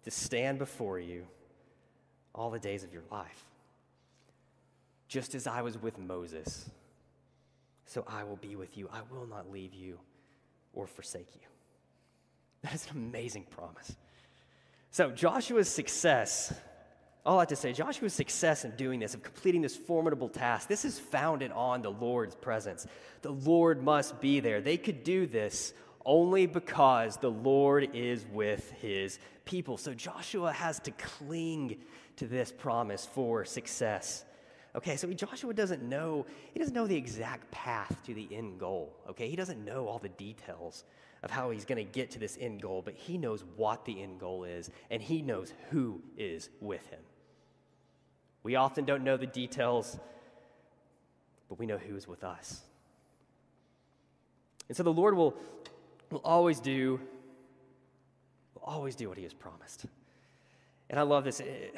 to 0.04 0.10
stand 0.10 0.58
before 0.58 0.98
you 0.98 1.26
all 2.34 2.50
the 2.50 2.58
days 2.58 2.84
of 2.84 2.92
your 2.92 3.02
life. 3.10 3.44
Just 5.08 5.34
as 5.34 5.46
I 5.46 5.62
was 5.62 5.80
with 5.80 5.98
Moses, 5.98 6.70
so 7.84 8.04
I 8.08 8.24
will 8.24 8.36
be 8.36 8.56
with 8.56 8.76
you. 8.78 8.88
I 8.92 9.00
will 9.14 9.26
not 9.26 9.50
leave 9.50 9.74
you 9.74 9.98
or 10.72 10.86
forsake 10.86 11.28
you. 11.34 11.40
That 12.62 12.74
is 12.74 12.86
an 12.90 12.96
amazing 12.96 13.44
promise. 13.50 13.94
So, 14.90 15.10
Joshua's 15.10 15.68
success, 15.68 16.54
all 17.26 17.38
I 17.38 17.42
have 17.42 17.48
to 17.48 17.56
say, 17.56 17.72
Joshua's 17.72 18.14
success 18.14 18.64
in 18.64 18.72
doing 18.72 19.00
this, 19.00 19.14
of 19.14 19.22
completing 19.22 19.62
this 19.62 19.76
formidable 19.76 20.28
task, 20.28 20.68
this 20.68 20.84
is 20.84 20.98
founded 20.98 21.50
on 21.52 21.82
the 21.82 21.90
Lord's 21.90 22.34
presence. 22.34 22.86
The 23.22 23.32
Lord 23.32 23.82
must 23.82 24.20
be 24.20 24.40
there. 24.40 24.60
They 24.60 24.76
could 24.76 25.04
do 25.04 25.26
this 25.26 25.74
only 26.04 26.46
because 26.46 27.16
the 27.16 27.30
Lord 27.30 27.90
is 27.94 28.24
with 28.32 28.70
his 28.80 29.18
people. 29.44 29.76
So, 29.76 29.94
Joshua 29.94 30.52
has 30.52 30.80
to 30.80 30.90
cling 30.92 31.78
to 32.16 32.26
this 32.26 32.52
promise 32.52 33.06
for 33.06 33.44
success. 33.44 34.24
Okay, 34.74 34.96
so 34.96 35.12
Joshua 35.12 35.52
doesn't 35.52 35.82
know, 35.82 36.24
he 36.52 36.58
doesn't 36.58 36.74
know 36.74 36.86
the 36.86 36.96
exact 36.96 37.50
path 37.50 37.94
to 38.06 38.14
the 38.14 38.26
end 38.32 38.58
goal. 38.58 38.96
Okay, 39.10 39.28
he 39.28 39.36
doesn't 39.36 39.62
know 39.64 39.86
all 39.86 39.98
the 39.98 40.08
details 40.10 40.84
of 41.22 41.30
how 41.30 41.50
he's 41.50 41.64
going 41.64 41.84
to 41.84 41.92
get 41.92 42.10
to 42.12 42.18
this 42.18 42.38
end 42.40 42.62
goal, 42.62 42.82
but 42.82 42.94
he 42.94 43.18
knows 43.18 43.44
what 43.56 43.84
the 43.84 44.02
end 44.02 44.18
goal 44.18 44.44
is, 44.44 44.70
and 44.90 45.02
he 45.02 45.22
knows 45.22 45.52
who 45.70 46.00
is 46.16 46.48
with 46.60 46.84
him. 46.88 47.00
We 48.42 48.56
often 48.56 48.84
don't 48.84 49.04
know 49.04 49.16
the 49.16 49.26
details, 49.26 49.98
but 51.48 51.58
we 51.58 51.66
know 51.66 51.78
who 51.78 51.94
is 51.94 52.08
with 52.08 52.24
us. 52.24 52.62
And 54.68 54.76
so 54.76 54.82
the 54.82 54.92
Lord 54.92 55.14
will, 55.14 55.36
will 56.12 56.20
always 56.24 56.60
do, 56.60 57.00
will 58.54 58.62
always 58.62 58.94
do 58.94 59.08
what 59.08 59.16
he 59.16 59.24
has 59.24 59.34
promised. 59.34 59.86
And 60.90 61.00
I 61.00 61.02
love 61.02 61.24
this. 61.24 61.40
It, 61.40 61.74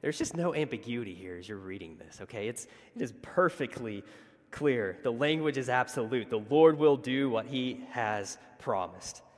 there's 0.00 0.18
just 0.18 0.36
no 0.36 0.54
ambiguity 0.54 1.14
here 1.14 1.36
as 1.38 1.48
you're 1.48 1.58
reading 1.58 1.96
this, 1.98 2.20
okay? 2.22 2.48
It's, 2.48 2.66
it 2.94 3.02
is 3.02 3.12
perfectly 3.22 4.04
clear. 4.50 4.98
The 5.02 5.12
language 5.12 5.56
is 5.56 5.68
absolute. 5.68 6.28
The 6.28 6.44
Lord 6.50 6.78
will 6.78 6.96
do 6.96 7.30
what 7.30 7.46
he 7.46 7.84
has 7.90 8.36
promised. 8.58 9.22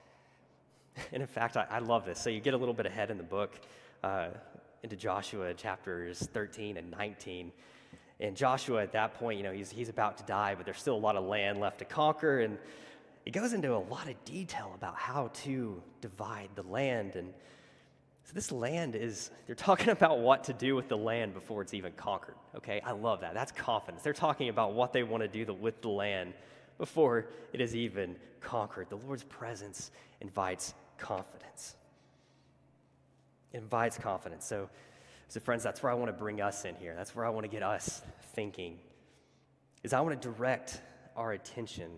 And 1.13 1.23
in 1.23 1.29
fact, 1.29 1.57
I, 1.57 1.67
I 1.71 1.79
love 1.79 2.05
this. 2.05 2.21
So 2.21 2.29
you 2.29 2.41
get 2.41 2.53
a 2.53 2.59
little 2.59 2.75
bit 2.75 2.85
ahead 2.85 3.11
in 3.11 3.17
the 3.17 3.23
book 3.23 3.59
uh, 4.03 4.29
into 4.83 4.97
Joshua 4.97 5.55
chapters 5.55 6.19
13 6.19 6.77
and 6.77 6.91
19. 6.91 7.53
And 8.19 8.37
Joshua, 8.37 8.83
at 8.83 8.93
that 8.93 9.15
point, 9.15 9.39
you 9.39 9.45
know, 9.45 9.53
he's, 9.53 9.71
he's 9.71 9.89
about 9.89 10.19
to 10.19 10.25
die, 10.25 10.55
but 10.55 10.67
there's 10.67 10.81
still 10.81 10.97
a 10.97 10.99
lot 10.99 11.17
of 11.17 11.25
land 11.25 11.59
left 11.59 11.79
to 11.79 11.85
conquer. 11.87 12.41
And 12.41 12.59
it 13.27 13.33
goes 13.33 13.53
into 13.53 13.75
a 13.75 13.79
lot 13.79 14.09
of 14.09 14.23
detail 14.25 14.73
about 14.75 14.97
how 14.97 15.31
to 15.43 15.83
divide 16.01 16.49
the 16.55 16.63
land. 16.63 17.17
And 17.17 17.33
so 18.25 18.33
this 18.35 18.51
land 18.51 18.97
is, 18.97 19.31
they're 19.47 19.55
talking 19.55 19.89
about 19.91 20.21
what 20.21 20.45
to 20.45 20.53
do 20.53 20.75
with 20.75 20.89
the 20.89 20.97
land 20.97 21.35
before 21.35 21.63
it's 21.63 21.75
even 21.75 21.93
conquered. 21.93 22.37
Okay, 22.57 22.81
I 22.85 22.93
love 22.93 23.21
that. 23.21 23.35
That's 23.35 23.53
confidence. 23.53 24.03
They're 24.03 24.13
talking 24.13 24.49
about 24.49 24.73
what 24.73 24.93
they 24.93 25.03
want 25.03 25.23
to 25.23 25.29
do 25.29 25.53
with 25.53 25.81
the 25.83 25.89
land 25.89 26.35
before 26.79 27.29
it 27.53 27.61
is 27.61 27.77
even 27.77 28.17
conquered. 28.41 28.89
The 28.89 28.97
Lord's 28.97 29.25
presence 29.25 29.91
invites 30.21 30.75
confidence. 30.99 31.77
It 33.53 33.59
invites 33.59 33.99
confidence. 33.99 34.47
So, 34.47 34.71
so 35.29 35.41
friends, 35.41 35.63
that's 35.63 35.83
where 35.83 35.93
I 35.93 35.95
want 35.95 36.09
to 36.09 36.17
bring 36.17 36.41
us 36.41 36.65
in 36.65 36.75
here. 36.77 36.95
That's 36.97 37.15
where 37.15 37.27
I 37.27 37.29
want 37.29 37.45
to 37.45 37.51
get 37.51 37.63
us 37.63 38.03
thinking. 38.35 38.79
Is 39.83 39.93
I 39.93 40.01
want 40.01 40.21
to 40.21 40.29
direct 40.29 40.81
our 41.17 41.33
attention 41.33 41.91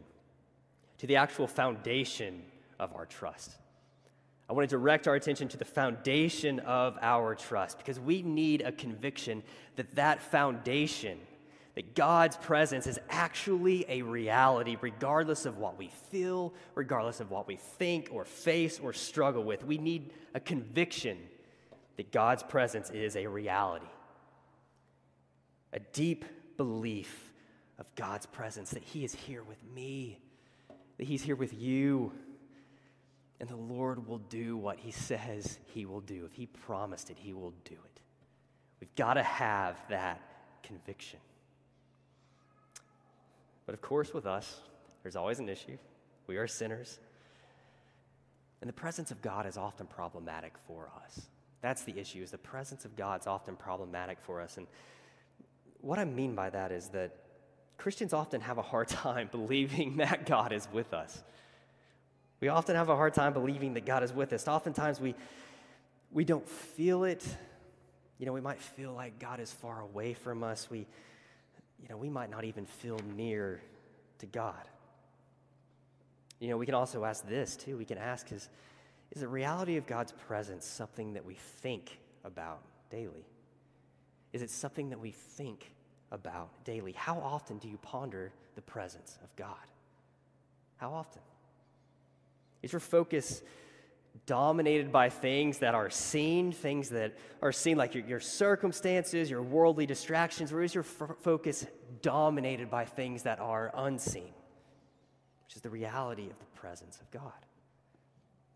to 1.03 1.09
the 1.09 1.17
actual 1.17 1.49
foundation 1.49 2.41
of 2.79 2.95
our 2.95 3.07
trust. 3.07 3.57
I 4.49 4.53
want 4.53 4.71
to 4.71 4.77
direct 4.77 5.09
our 5.09 5.17
attention 5.17 5.49
to 5.49 5.57
the 5.57 5.65
foundation 5.65 6.61
of 6.61 6.97
our 7.03 7.35
trust 7.35 7.79
because 7.79 7.99
we 7.99 8.23
need 8.23 8.63
a 8.63 8.71
conviction 8.71 9.43
that 9.75 9.97
that 9.97 10.23
foundation, 10.23 11.19
that 11.75 11.97
God's 11.97 12.37
presence 12.37 12.87
is 12.87 13.01
actually 13.11 13.85
a 13.89 14.03
reality, 14.03 14.77
regardless 14.81 15.45
of 15.45 15.59
what 15.59 15.77
we 15.77 15.89
feel, 15.89 16.55
regardless 16.77 17.19
of 17.19 17.33
what 17.33 17.49
we 17.49 17.57
think 17.57 18.11
or 18.13 18.25
face 18.25 18.79
or 18.79 18.93
struggle 18.93 19.43
with. 19.43 19.67
We 19.67 19.79
need 19.79 20.13
a 20.35 20.41
conviction 20.41 21.19
that 21.97 22.13
God's 22.13 22.45
presence 22.45 22.91
is 22.91 23.17
a 23.17 23.27
reality, 23.27 23.91
a 25.73 25.81
deep 25.81 26.25
belief 26.57 27.33
of 27.81 27.93
God's 27.97 28.27
presence, 28.27 28.71
that 28.71 28.85
He 28.85 29.05
is 29.05 29.13
here 29.13 29.43
with 29.43 29.59
me, 29.75 30.21
that 30.99 31.05
He's 31.05 31.23
here 31.23 31.37
with 31.37 31.55
you 31.55 32.13
and 33.41 33.49
the 33.49 33.57
Lord 33.57 34.07
will 34.07 34.19
do 34.19 34.57
what 34.57 34.79
He 34.79 34.93
says 34.93 35.59
He 35.75 35.85
will 35.85 36.01
do. 36.01 36.25
If 36.25 36.33
He 36.33 36.47
promised 36.47 37.11
it, 37.11 37.17
He 37.19 37.33
will 37.33 37.55
do 37.65 37.75
it. 37.75 38.01
We've 38.81 38.95
got 38.95 39.15
to 39.15 39.23
have 39.23 39.81
that 39.89 40.21
conviction. 40.63 41.19
But 43.67 43.75
of 43.75 43.81
course, 43.81 44.15
with 44.15 44.27
us, 44.27 44.61
there's 45.03 45.17
always 45.17 45.39
an 45.39 45.49
issue. 45.49 45.77
We 46.27 46.37
are 46.37 46.47
sinners. 46.47 46.99
And 48.61 48.69
the 48.69 48.73
presence 48.73 49.11
of 49.11 49.21
God 49.23 49.47
is 49.47 49.57
often 49.57 49.87
problematic 49.87 50.55
for 50.67 50.89
us. 51.05 51.23
That's 51.63 51.83
the 51.83 51.99
issue, 51.99 52.23
is 52.23 52.31
the 52.31 52.39
presence 52.39 52.85
of 52.85 52.95
God 52.97 53.21
is 53.21 53.27
often 53.27 53.57
problematic 53.57 54.21
for 54.21 54.41
us. 54.41 54.57
And 54.57 54.67
what 55.81 55.99
I 55.99 56.05
mean 56.05 56.35
by 56.35 56.51
that 56.51 56.71
is 56.71 56.89
that 56.91 57.13
Christians 57.83 58.13
often 58.13 58.41
have 58.41 58.59
a 58.59 58.63
hard 58.63 58.87
time 59.03 59.29
believing 59.33 59.97
that 59.97 60.25
God 60.25 60.53
is 60.53 60.69
with 60.73 60.95
us. 60.95 61.21
We 62.41 62.47
often 62.47 62.77
have 62.77 62.89
a 62.89 62.95
hard 62.95 63.13
time 63.13 63.33
believing 63.33 63.75
that 63.75 63.85
God 63.85 64.05
is 64.05 64.13
with 64.13 64.33
us. 64.33 64.47
Oftentimes 64.47 65.01
we, 65.01 65.17
we 66.13 66.25
don't 66.25 66.49
feel 66.49 67.03
it. 67.03 67.25
You 68.19 68.27
know, 68.27 68.33
we 68.33 68.41
might 68.41 68.61
feel 68.61 68.93
like 68.93 69.19
God 69.19 69.41
is 69.41 69.51
far 69.51 69.81
away 69.81 70.15
from 70.15 70.45
us. 70.45 70.71
We, 70.71 70.87
you 71.81 71.89
know, 71.91 71.97
we 71.97 72.09
might 72.09 72.31
not 72.31 72.45
even 72.45 72.67
feel 72.67 73.01
near 73.17 73.61
to 74.19 74.27
God. 74.27 74.63
You 76.39 76.51
know, 76.51 76.59
we 76.59 76.67
can 76.67 76.77
also 76.77 77.05
ask 77.05 77.27
this 77.27 77.57
too. 77.57 77.77
We 77.77 77.85
can 77.85 77.99
ask 77.99 78.31
is, 78.31 78.49
is 79.11 79.23
the 79.23 79.29
reality 79.29 79.77
of 79.77 79.89
God's 79.89 80.13
presence 80.13 80.65
something 80.67 81.15
that 81.15 81.25
we 81.25 81.35
think 81.35 81.99
about 82.25 82.63
daily? 82.91 83.27
Is 84.33 84.41
it 84.41 84.51
something 84.51 84.91
that 84.91 85.01
we 85.01 85.11
think 85.11 85.73
about 86.13 86.51
daily? 86.65 86.93
How 86.93 87.19
often 87.19 87.59
do 87.59 87.67
you 87.69 87.79
ponder 87.79 88.31
the 88.55 88.63
presence 88.63 89.19
of 89.25 89.35
God? 89.35 89.57
How 90.77 90.93
often? 90.93 91.23
Is 92.63 92.73
your 92.73 92.81
focus 92.81 93.43
dominated 94.27 94.93
by 94.93 95.09
things 95.09 95.59
that 95.59 95.75
are 95.75 95.91
seen, 95.91 96.53
things 96.53 96.91
that 96.91 97.17
are 97.41 97.51
seen 97.51 97.77
like 97.77 97.95
your, 97.95 98.05
your 98.05 98.21
circumstances, 98.21 99.31
your 99.31 99.43
worldly 99.43 99.87
distractions, 99.87 100.53
or 100.53 100.63
is 100.63 100.75
your 100.75 100.85
f- 100.85 101.17
focus 101.23 101.67
dominated 102.03 102.71
by 102.71 102.85
things 102.85 103.23
that 103.23 103.41
are 103.41 103.73
unseen, 103.75 104.33
which 105.45 105.57
is 105.57 105.63
the 105.63 105.71
reality 105.71 106.29
of 106.31 106.39
the 106.39 106.45
presence 106.61 107.01
of 107.01 107.11
God? 107.11 107.33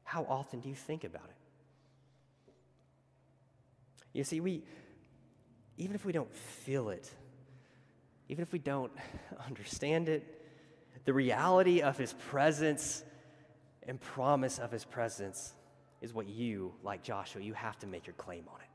How 0.05 0.25
often 0.29 0.61
do 0.61 0.69
you 0.69 0.75
think 0.75 1.05
about 1.05 1.25
it? 1.25 1.37
You 4.13 4.25
see, 4.25 4.41
we, 4.41 4.63
even 5.79 5.95
if 5.95 6.05
we 6.05 6.13
don't 6.13 6.33
feel 6.33 6.91
it, 6.91 7.11
even 8.28 8.42
if 8.42 8.52
we 8.52 8.59
don't 8.59 8.92
understand 9.47 10.09
it, 10.09 10.33
the 11.04 11.12
reality 11.12 11.80
of 11.80 11.97
His 11.97 12.12
presence 12.30 13.04
and 13.87 14.00
promise 14.00 14.59
of 14.59 14.71
his 14.71 14.85
presence 14.85 15.54
is 16.02 16.12
what 16.12 16.28
you, 16.28 16.73
like 16.83 17.02
Joshua, 17.02 17.42
you 17.42 17.54
have 17.54 17.78
to 17.78 17.87
make 17.87 18.06
your 18.06 18.14
claim 18.14 18.45
on 18.52 18.61
it. 18.61 18.68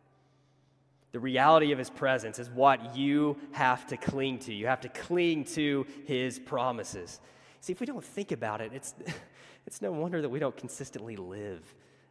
The 1.11 1.19
reality 1.19 1.73
of 1.73 1.77
his 1.77 1.89
presence 1.89 2.39
is 2.39 2.49
what 2.49 2.95
you 2.95 3.37
have 3.51 3.85
to 3.87 3.97
cling 3.97 4.39
to. 4.39 4.53
You 4.53 4.67
have 4.67 4.81
to 4.81 4.89
cling 4.89 5.43
to 5.45 5.85
his 6.05 6.39
promises. 6.39 7.19
See, 7.59 7.73
if 7.73 7.81
we 7.81 7.85
don't 7.85 8.03
think 8.03 8.31
about 8.31 8.61
it, 8.61 8.71
it's, 8.73 8.95
it's 9.67 9.81
no 9.81 9.91
wonder 9.91 10.21
that 10.21 10.29
we 10.29 10.39
don't 10.39 10.55
consistently 10.55 11.17
live 11.17 11.61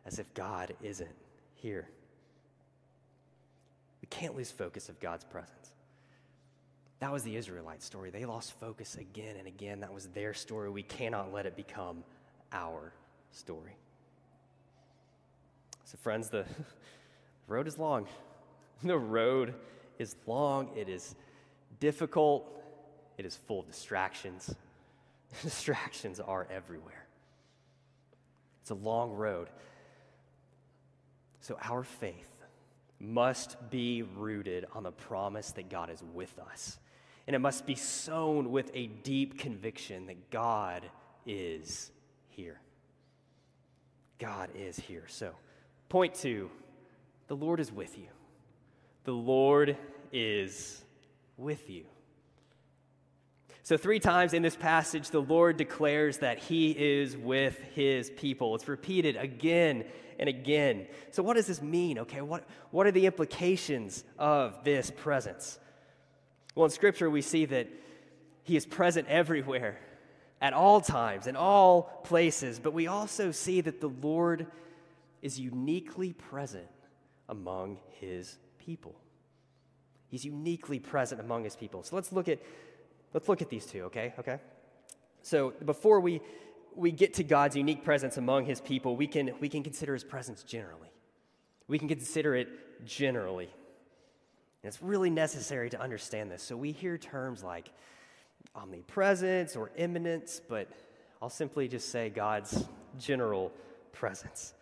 as 0.05 0.19
if 0.19 0.33
God 0.35 0.75
isn't 0.83 1.11
here. 1.55 1.89
We 4.03 4.07
can't 4.09 4.37
lose 4.37 4.51
focus 4.51 4.91
of 4.91 5.01
God's 5.01 5.25
presence. 5.25 5.73
That 7.01 7.13
was 7.13 7.23
the 7.23 7.35
Israelite 7.35 7.83
story. 7.83 8.11
They 8.11 8.27
lost 8.27 8.53
focus 8.61 8.97
again 8.97 9.37
and 9.39 9.49
again. 9.49 9.81
That 9.81 9.93
was 9.93 10.07
their 10.09 10.35
story. 10.35 10.71
We 10.71 10.83
cannot 10.83 11.33
let 11.33 11.47
it 11.47 11.57
become 11.57 12.05
our 12.53 12.93
story. 13.33 13.77
So, 15.85 15.99
friends, 16.03 16.29
the 16.29 16.45
road 17.49 17.67
is 17.67 17.79
long. 17.79 18.07
The 18.83 18.97
road 18.97 19.53
is 19.99 20.17
long, 20.27 20.71
it 20.75 20.89
is 20.89 21.15
difficult, 21.81 22.51
it 23.19 23.27
is 23.27 23.37
full 23.37 23.61
of 23.61 23.67
distractions. 23.67 24.55
distractions 25.43 26.19
are 26.19 26.47
everywhere. 26.51 27.05
It's 28.63 28.71
a 28.71 28.75
long 28.75 29.13
road. 29.13 29.49
So, 31.43 31.59
our 31.63 31.83
faith 31.83 32.41
must 32.99 33.59
be 33.69 34.01
rooted 34.01 34.65
on 34.73 34.83
the 34.83 34.93
promise 34.93 35.53
that 35.53 35.69
God 35.69 35.91
is 35.91 36.03
with 36.15 36.39
us. 36.51 36.79
And 37.31 37.37
it 37.37 37.39
must 37.39 37.65
be 37.65 37.77
sown 37.77 38.51
with 38.51 38.73
a 38.75 38.89
deep 38.89 39.39
conviction 39.39 40.07
that 40.07 40.31
God 40.31 40.83
is 41.25 41.93
here. 42.31 42.61
God 44.19 44.51
is 44.53 44.75
here. 44.77 45.05
So, 45.07 45.31
point 45.89 46.17
two 46.17 46.51
the 47.29 47.37
Lord 47.37 47.61
is 47.61 47.71
with 47.71 47.97
you. 47.97 48.09
The 49.05 49.13
Lord 49.13 49.77
is 50.11 50.83
with 51.37 51.71
you. 51.71 51.85
So, 53.63 53.77
three 53.77 54.01
times 54.01 54.35
in 54.35 54.43
this 54.43 54.57
passage, 54.57 55.11
the 55.11 55.23
Lord 55.23 55.57
declares 55.57 56.19
that 56.19 56.41
He 56.41 56.73
is 56.73 57.17
with 57.17 57.57
His 57.77 58.11
people. 58.11 58.57
It's 58.57 58.67
repeated 58.67 59.15
again 59.15 59.85
and 60.19 60.29
again. 60.29 60.89
So, 61.13 61.23
what 61.23 61.35
does 61.35 61.47
this 61.47 61.63
mean? 61.63 62.01
Okay, 62.01 62.23
what, 62.23 62.43
what 62.73 62.89
are 62.89 62.91
the 62.91 63.07
implications 63.07 64.03
of 64.19 64.65
this 64.65 64.91
presence? 64.91 65.61
Well, 66.55 66.65
in 66.65 66.71
Scripture, 66.71 67.09
we 67.09 67.23
see 67.23 67.45
that 67.47 67.69
He 68.43 68.57
is 68.57 68.67
present 68.67 69.09
everywhere, 69.09 69.79
at 70.43 70.53
all 70.55 70.81
times, 70.81 71.27
in 71.27 71.37
all 71.37 71.83
places, 72.05 72.59
but 72.59 72.73
we 72.73 72.87
also 72.87 73.31
see 73.31 73.61
that 73.61 73.81
the 73.81 73.91
Lord 73.91 74.47
is 75.21 75.39
uniquely 75.39 76.15
present 76.15 76.67
among 77.29 77.79
His 78.01 78.39
people. 78.59 78.95
He's 80.09 80.25
uniquely 80.25 80.79
present 80.79 81.21
among 81.21 81.45
His 81.45 81.57
people. 81.57 81.83
So, 81.83 81.95
let's 81.95 82.11
look 82.11 82.29
at 82.29 82.39
Let's 83.13 83.29
look 83.29 83.43
at 83.43 83.49
these 83.49 83.67
two, 83.67 83.83
okay? 83.85 84.15
Okay? 84.19 84.39
So 85.23 85.53
before 85.65 86.01
we, 86.01 86.21
we 86.75 86.93
get 86.93 87.15
to 87.15 87.25
God's 87.25 87.57
unique 87.57 87.85
presence 87.85 88.17
among 88.17 88.47
his 88.47 88.61
people, 88.61 88.97
we 88.97 89.07
can, 89.07 89.33
we 89.41 89.49
can 89.49 89.63
consider 89.63 89.95
his 89.95 90.05
presence 90.05 90.43
generally. 90.43 90.89
We 91.67 91.79
can 91.79 91.89
consider 91.89 92.35
it 92.35 92.49
generally. 92.87 93.51
And 94.63 94.69
it's 94.69 94.83
really 94.83 95.11
necessary 95.11 95.71
to 95.71 95.81
understand 95.81 96.31
this. 96.31 96.43
So 96.43 96.57
we 96.57 96.73
hear 96.73 96.99
terms 96.99 97.43
like 97.43 97.71
omnipresence 98.55 99.57
or 99.57 99.71
immanence, 99.77 100.41
but 100.49 100.69
I'll 101.23 101.31
simply 101.31 101.69
just 101.69 101.91
say 101.91 102.11
God's 102.11 102.65
general 102.99 103.53
presence. 103.93 104.55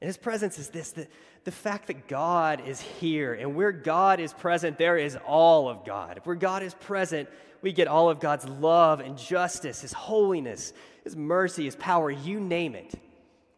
And 0.00 0.06
his 0.06 0.16
presence 0.16 0.58
is 0.58 0.68
this 0.68 0.90
the, 0.90 1.06
the 1.44 1.52
fact 1.52 1.86
that 1.86 2.08
God 2.08 2.66
is 2.66 2.80
here, 2.80 3.34
and 3.34 3.54
where 3.54 3.72
God 3.72 4.20
is 4.20 4.32
present, 4.32 4.78
there 4.78 4.98
is 4.98 5.16
all 5.26 5.68
of 5.68 5.84
God. 5.84 6.20
Where 6.24 6.36
God 6.36 6.62
is 6.62 6.74
present, 6.74 7.28
we 7.62 7.72
get 7.72 7.86
all 7.86 8.10
of 8.10 8.18
God's 8.18 8.44
love 8.46 9.00
and 9.00 9.16
justice, 9.16 9.80
his 9.80 9.92
holiness, 9.92 10.72
his 11.04 11.16
mercy, 11.16 11.64
his 11.64 11.76
power, 11.76 12.10
you 12.10 12.40
name 12.40 12.74
it. 12.74 12.94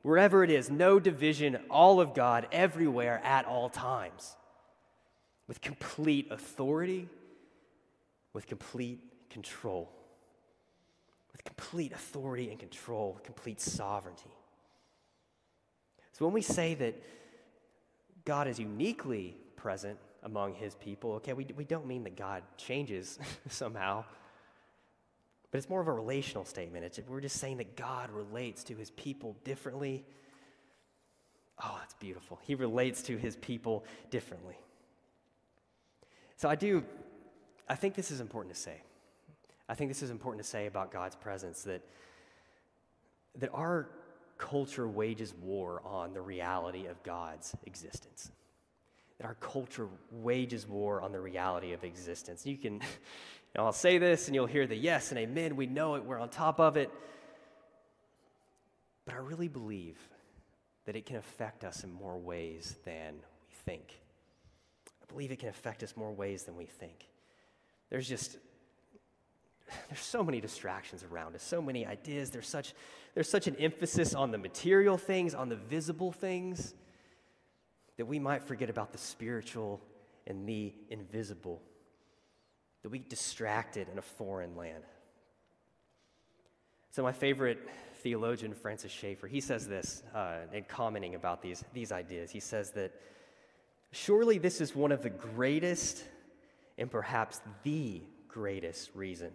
Wherever 0.02 0.44
it 0.44 0.50
is, 0.50 0.70
no 0.70 1.00
division, 1.00 1.56
all 1.70 1.98
of 1.98 2.12
God 2.12 2.46
everywhere 2.52 3.22
at 3.24 3.46
all 3.46 3.70
times. 3.70 4.36
With 5.46 5.60
complete 5.60 6.28
authority, 6.30 7.08
with 8.32 8.46
complete 8.46 9.00
control. 9.30 9.90
With 11.32 11.44
complete 11.44 11.92
authority 11.92 12.50
and 12.50 12.58
control, 12.58 13.20
complete 13.24 13.60
sovereignty. 13.60 14.30
So 16.12 16.24
when 16.24 16.32
we 16.32 16.42
say 16.42 16.74
that 16.74 16.94
God 18.24 18.46
is 18.46 18.58
uniquely 18.58 19.36
present 19.56 19.98
among 20.22 20.54
his 20.54 20.74
people, 20.76 21.12
okay, 21.14 21.32
we, 21.32 21.46
we 21.56 21.64
don't 21.64 21.86
mean 21.86 22.04
that 22.04 22.16
God 22.16 22.42
changes 22.56 23.18
somehow, 23.48 24.04
but 25.50 25.58
it's 25.58 25.68
more 25.68 25.80
of 25.80 25.88
a 25.88 25.92
relational 25.92 26.44
statement. 26.44 26.84
It's, 26.84 27.00
we're 27.08 27.20
just 27.20 27.38
saying 27.38 27.58
that 27.58 27.76
God 27.76 28.10
relates 28.10 28.64
to 28.64 28.74
his 28.74 28.90
people 28.92 29.36
differently. 29.44 30.04
Oh, 31.62 31.76
that's 31.80 31.94
beautiful. 31.94 32.38
He 32.42 32.54
relates 32.54 33.02
to 33.02 33.16
his 33.16 33.36
people 33.36 33.84
differently. 34.10 34.56
So 36.44 36.50
I 36.50 36.56
do, 36.56 36.84
I 37.70 37.74
think 37.74 37.94
this 37.94 38.10
is 38.10 38.20
important 38.20 38.54
to 38.54 38.60
say. 38.60 38.82
I 39.66 39.74
think 39.74 39.88
this 39.88 40.02
is 40.02 40.10
important 40.10 40.44
to 40.44 40.50
say 40.50 40.66
about 40.66 40.92
God's 40.92 41.16
presence 41.16 41.62
that, 41.62 41.80
that 43.38 43.48
our 43.54 43.88
culture 44.36 44.86
wages 44.86 45.32
war 45.32 45.80
on 45.86 46.12
the 46.12 46.20
reality 46.20 46.84
of 46.84 47.02
God's 47.02 47.56
existence. 47.64 48.30
That 49.16 49.26
our 49.26 49.36
culture 49.36 49.88
wages 50.10 50.68
war 50.68 51.00
on 51.00 51.12
the 51.12 51.20
reality 51.20 51.72
of 51.72 51.82
existence. 51.82 52.44
You 52.44 52.58
can, 52.58 52.74
you 52.74 52.80
know, 53.56 53.64
I'll 53.64 53.72
say 53.72 53.96
this 53.96 54.26
and 54.26 54.34
you'll 54.34 54.44
hear 54.44 54.66
the 54.66 54.76
yes 54.76 55.12
and 55.12 55.18
amen. 55.18 55.56
We 55.56 55.64
know 55.64 55.94
it, 55.94 56.04
we're 56.04 56.20
on 56.20 56.28
top 56.28 56.60
of 56.60 56.76
it. 56.76 56.90
But 59.06 59.14
I 59.14 59.18
really 59.20 59.48
believe 59.48 59.96
that 60.84 60.94
it 60.94 61.06
can 61.06 61.16
affect 61.16 61.64
us 61.64 61.84
in 61.84 61.90
more 61.90 62.18
ways 62.18 62.76
than 62.84 63.14
we 63.14 63.54
think. 63.64 63.98
I 65.04 65.12
believe 65.12 65.30
it 65.30 65.38
can 65.38 65.48
affect 65.48 65.82
us 65.82 65.96
more 65.96 66.12
ways 66.12 66.44
than 66.44 66.56
we 66.56 66.66
think. 66.66 67.08
There's 67.90 68.08
just 68.08 68.38
there's 69.88 70.00
so 70.00 70.22
many 70.22 70.40
distractions 70.40 71.04
around 71.10 71.34
us, 71.34 71.42
so 71.42 71.60
many 71.60 71.86
ideas. 71.86 72.30
There's 72.30 72.48
such, 72.48 72.74
there's 73.14 73.28
such 73.28 73.46
an 73.46 73.56
emphasis 73.56 74.14
on 74.14 74.30
the 74.30 74.38
material 74.38 74.98
things, 74.98 75.34
on 75.34 75.48
the 75.48 75.56
visible 75.56 76.12
things, 76.12 76.74
that 77.96 78.06
we 78.06 78.18
might 78.18 78.42
forget 78.42 78.70
about 78.70 78.92
the 78.92 78.98
spiritual 78.98 79.80
and 80.26 80.48
the 80.48 80.72
invisible, 80.90 81.62
that 82.82 82.88
we 82.88 82.98
get 82.98 83.10
distracted 83.10 83.88
in 83.92 83.98
a 83.98 84.02
foreign 84.02 84.56
land. 84.56 84.84
So, 86.90 87.02
my 87.02 87.12
favorite 87.12 87.58
theologian, 88.02 88.54
Francis 88.54 88.92
Schaeffer, 88.92 89.26
he 89.26 89.40
says 89.40 89.66
this 89.66 90.02
uh, 90.14 90.38
in 90.52 90.64
commenting 90.64 91.14
about 91.14 91.42
these, 91.42 91.64
these 91.72 91.90
ideas. 91.90 92.30
He 92.30 92.40
says 92.40 92.70
that 92.72 92.92
surely 93.94 94.38
this 94.38 94.60
is 94.60 94.74
one 94.74 94.92
of 94.92 95.02
the 95.02 95.10
greatest 95.10 96.04
and 96.78 96.90
perhaps 96.90 97.40
the 97.62 98.02
greatest 98.28 98.90
reason 98.94 99.30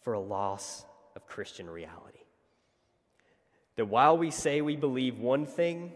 for 0.00 0.14
a 0.14 0.20
loss 0.20 0.84
of 1.14 1.26
Christian 1.26 1.68
reality. 1.68 2.18
That 3.76 3.86
while 3.86 4.18
we 4.18 4.30
say 4.30 4.60
we 4.60 4.76
believe 4.76 5.18
one 5.18 5.46
thing, 5.46 5.92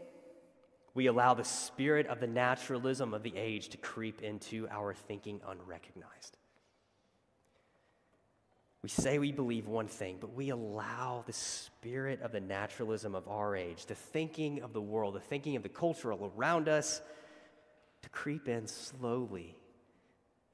we 0.95 1.07
allow 1.07 1.35
the 1.35 1.45
spirit 1.45 2.07
of 2.07 2.21
the 2.21 2.27
naturalism 2.27 3.13
of 3.13 3.23
the 3.23 3.37
age 3.37 3.69
to 3.71 3.77
creep 3.77 4.23
into 4.23 4.67
our 4.71 4.95
thinking 4.95 5.41
unrecognized. 5.47 6.39
We 8.83 8.89
say 8.89 9.19
we 9.19 9.33
believe 9.33 9.67
one 9.67 9.89
thing, 9.89 10.19
but 10.21 10.33
we 10.33 10.51
allow 10.51 11.25
the 11.27 11.33
spirit 11.33 12.23
of 12.23 12.31
the 12.31 12.41
naturalism 12.41 13.15
of 13.15 13.27
our 13.27 13.57
age, 13.57 13.87
the 13.87 13.97
thinking 13.97 14.63
of 14.63 14.73
the 14.73 14.81
world, 14.81 15.17
the 15.17 15.21
thinking 15.21 15.57
of 15.57 15.65
the 15.65 15.69
culture 15.69 16.13
around 16.13 16.69
us, 16.69 17.03
to 18.07 18.11
creep 18.11 18.49
in 18.49 18.69
slowly 18.69 19.57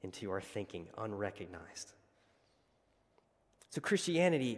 into 0.01 0.31
our 0.31 0.41
thinking 0.41 0.87
unrecognized. 0.97 1.93
So, 3.69 3.79
Christianity, 3.79 4.57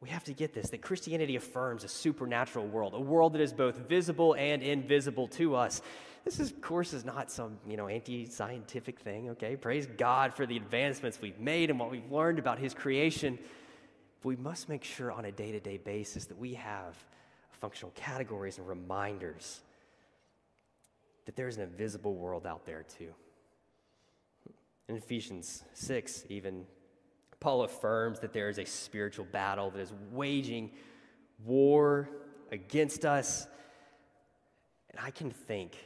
we 0.00 0.08
have 0.08 0.24
to 0.24 0.32
get 0.32 0.52
this 0.52 0.70
that 0.70 0.82
Christianity 0.82 1.36
affirms 1.36 1.84
a 1.84 1.88
supernatural 1.88 2.66
world, 2.66 2.94
a 2.94 3.00
world 3.00 3.34
that 3.34 3.40
is 3.40 3.52
both 3.52 3.76
visible 3.88 4.34
and 4.34 4.60
invisible 4.60 5.28
to 5.28 5.54
us. 5.54 5.82
This, 6.24 6.40
is, 6.40 6.50
of 6.50 6.60
course, 6.60 6.92
is 6.92 7.04
not 7.04 7.30
some 7.30 7.58
you 7.68 7.76
know 7.76 7.86
anti-scientific 7.86 8.98
thing. 8.98 9.30
Okay, 9.30 9.54
praise 9.54 9.86
God 9.86 10.34
for 10.34 10.46
the 10.46 10.56
advancements 10.56 11.20
we've 11.22 11.38
made 11.38 11.70
and 11.70 11.78
what 11.78 11.92
we've 11.92 12.10
learned 12.10 12.40
about 12.40 12.58
His 12.58 12.74
creation. 12.74 13.38
But 14.20 14.30
we 14.30 14.36
must 14.36 14.68
make 14.68 14.82
sure 14.82 15.12
on 15.12 15.26
a 15.26 15.32
day-to-day 15.32 15.76
basis 15.76 16.24
that 16.24 16.38
we 16.38 16.54
have 16.54 16.96
functional 17.52 17.92
categories 17.94 18.58
and 18.58 18.66
reminders 18.66 19.60
that 21.26 21.36
there 21.36 21.48
is 21.48 21.56
an 21.56 21.62
invisible 21.62 22.14
world 22.14 22.46
out 22.46 22.64
there 22.64 22.84
too. 22.98 23.12
In 24.88 24.96
Ephesians 24.96 25.64
6, 25.74 26.24
even 26.28 26.64
Paul 27.40 27.64
affirms 27.64 28.20
that 28.20 28.32
there 28.32 28.48
is 28.48 28.58
a 28.58 28.64
spiritual 28.64 29.26
battle 29.26 29.70
that 29.70 29.80
is 29.80 29.92
waging 30.12 30.70
war 31.44 32.08
against 32.50 33.04
us. 33.04 33.46
And 34.90 35.00
I 35.04 35.10
can 35.10 35.30
think 35.30 35.76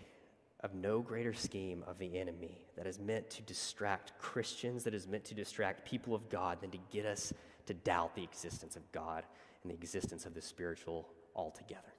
of 0.61 0.75
no 0.75 1.01
greater 1.01 1.33
scheme 1.33 1.83
of 1.87 1.99
the 1.99 2.19
enemy 2.19 2.59
that 2.77 2.87
is 2.87 2.99
meant 2.99 3.31
to 3.31 3.43
distract 3.43 4.13
Christians, 4.19 4.85
that 4.85 4.95
is 4.95 5.09
meant 5.09 5.25
to 5.25 5.35
distract 5.35 5.89
people 5.89 6.15
of 6.15 6.29
God, 6.29 6.61
than 6.61 6.71
to 6.71 6.79
get 6.93 7.07
us 7.07 7.33
to 7.67 7.75
doubt 7.75 8.15
the 8.15 8.23
existence 8.23 8.77
of 8.77 8.93
God 8.93 9.25
and 9.63 9.71
the 9.71 9.75
existence 9.75 10.27
of 10.27 10.35
the 10.35 10.43
spiritual 10.43 11.09
altogether. 11.35 11.95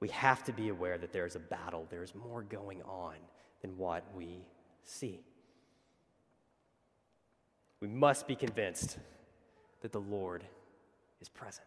We 0.00 0.08
have 0.08 0.44
to 0.44 0.52
be 0.52 0.68
aware 0.68 0.98
that 0.98 1.12
there 1.12 1.26
is 1.26 1.36
a 1.36 1.40
battle, 1.40 1.86
there 1.90 2.02
is 2.02 2.14
more 2.14 2.42
going 2.42 2.82
on 2.82 3.14
than 3.62 3.76
what 3.78 4.04
we 4.14 4.46
see. 4.84 5.20
We 7.80 7.88
must 7.88 8.26
be 8.26 8.34
convinced 8.34 8.98
that 9.80 9.92
the 9.92 10.00
Lord 10.00 10.44
is 11.20 11.28
present. 11.28 11.66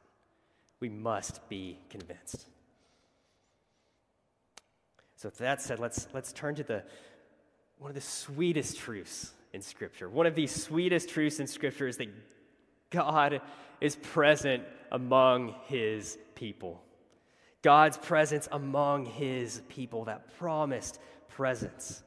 We 0.80 0.90
must 0.90 1.48
be 1.50 1.80
convinced. 1.90 2.46
So, 5.16 5.28
with 5.28 5.38
that 5.40 5.62
said, 5.62 5.80
let's, 5.80 6.08
let's 6.14 6.32
turn 6.32 6.56
to 6.56 6.64
the, 6.64 6.84
one 7.78 7.90
of 7.90 7.96
the 7.96 8.02
sweetest 8.02 8.78
truths 8.78 9.34
in 9.54 9.62
Scripture. 9.62 10.08
One 10.10 10.26
of 10.26 10.36
the 10.36 10.48
sweetest 10.48 11.10
truths 11.10 11.40
in 11.40 11.48
Scripture 11.48 11.88
is 11.88 11.98
that 11.98 12.08
God 12.90 13.42
is 13.82 13.96
present 13.98 14.64
among 14.92 15.56
his 15.66 16.18
people. 16.36 16.82
God's 17.62 17.98
presence 17.98 18.48
among 18.52 19.06
his 19.06 19.62
people, 19.68 20.06
that 20.06 20.38
promised 20.38 21.00
presence. 21.28 22.04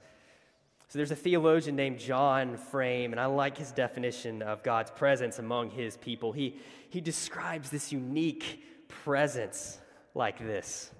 So 0.88 0.98
there's 0.98 1.10
a 1.10 1.16
theologian 1.16 1.76
named 1.76 1.98
John 1.98 2.56
Frame, 2.56 3.12
and 3.12 3.20
I 3.20 3.26
like 3.26 3.56
his 3.56 3.72
definition 3.72 4.42
of 4.42 4.62
God's 4.62 4.90
presence 4.90 5.38
among 5.38 5.70
his 5.70 5.96
people. 5.96 6.32
He, 6.32 6.56
he 6.90 7.00
describes 7.00 7.70
this 7.70 7.92
unique 7.92 8.62
presence 8.88 9.78
like 10.14 10.38
this. 10.38 10.90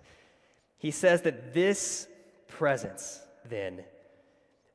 He 0.78 0.90
says 0.90 1.22
that 1.22 1.52
this 1.52 2.08
presence, 2.48 3.20
then, 3.48 3.84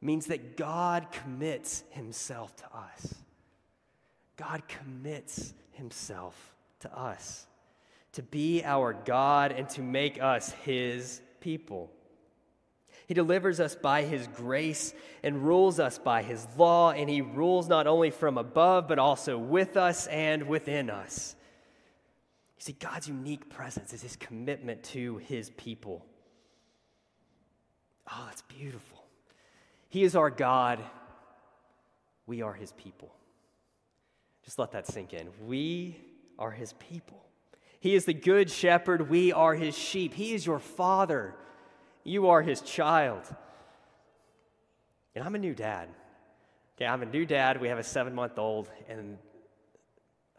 means 0.01 0.27
that 0.27 0.55
God 0.55 1.07
commits 1.11 1.83
himself 1.89 2.55
to 2.57 2.65
us. 2.75 3.15
God 4.37 4.67
commits 4.67 5.53
himself 5.71 6.55
to 6.81 6.95
us 6.95 7.47
to 8.13 8.23
be 8.23 8.63
our 8.63 8.93
God 8.93 9.51
and 9.51 9.69
to 9.69 9.81
make 9.81 10.21
us 10.21 10.51
his 10.63 11.21
people. 11.39 11.91
He 13.07 13.13
delivers 13.13 13.59
us 13.59 13.73
by 13.75 14.03
his 14.03 14.27
grace 14.27 14.93
and 15.23 15.45
rules 15.45 15.79
us 15.79 15.97
by 15.97 16.23
his 16.23 16.45
law, 16.57 16.91
and 16.91 17.09
he 17.09 17.21
rules 17.21 17.69
not 17.69 17.87
only 17.87 18.09
from 18.09 18.37
above, 18.37 18.87
but 18.87 18.99
also 18.99 19.37
with 19.37 19.77
us 19.77 20.07
and 20.07 20.47
within 20.47 20.89
us. 20.89 21.35
You 22.57 22.63
see, 22.63 22.73
God's 22.73 23.07
unique 23.07 23.49
presence 23.49 23.93
is 23.93 24.01
his 24.01 24.17
commitment 24.17 24.83
to 24.85 25.17
his 25.17 25.51
people. 25.51 26.05
Oh, 28.11 28.23
that's 28.25 28.41
beautiful. 28.41 29.05
He 29.89 30.03
is 30.03 30.15
our 30.15 30.29
God, 30.29 30.79
we 32.25 32.41
are 32.41 32.53
his 32.53 32.73
people. 32.73 33.13
Just 34.43 34.59
let 34.59 34.71
that 34.71 34.87
sink 34.87 35.13
in. 35.13 35.29
We 35.45 35.97
are 36.37 36.51
his 36.51 36.73
people. 36.73 37.26
He 37.79 37.95
is 37.95 38.05
the 38.05 38.13
good 38.13 38.49
shepherd. 38.49 39.09
We 39.09 39.31
are 39.31 39.55
his 39.55 39.77
sheep. 39.77 40.13
He 40.13 40.33
is 40.33 40.45
your 40.45 40.59
father. 40.59 41.35
You 42.03 42.29
are 42.29 42.41
his 42.41 42.61
child. 42.61 43.23
And 45.15 45.23
I'm 45.23 45.35
a 45.35 45.39
new 45.39 45.53
dad. 45.53 45.89
Okay, 46.75 46.85
I'm 46.85 47.01
a 47.01 47.05
new 47.05 47.25
dad. 47.25 47.59
We 47.59 47.67
have 47.67 47.77
a 47.77 47.83
seven 47.83 48.13
month 48.15 48.37
old. 48.37 48.69
And 48.87 49.17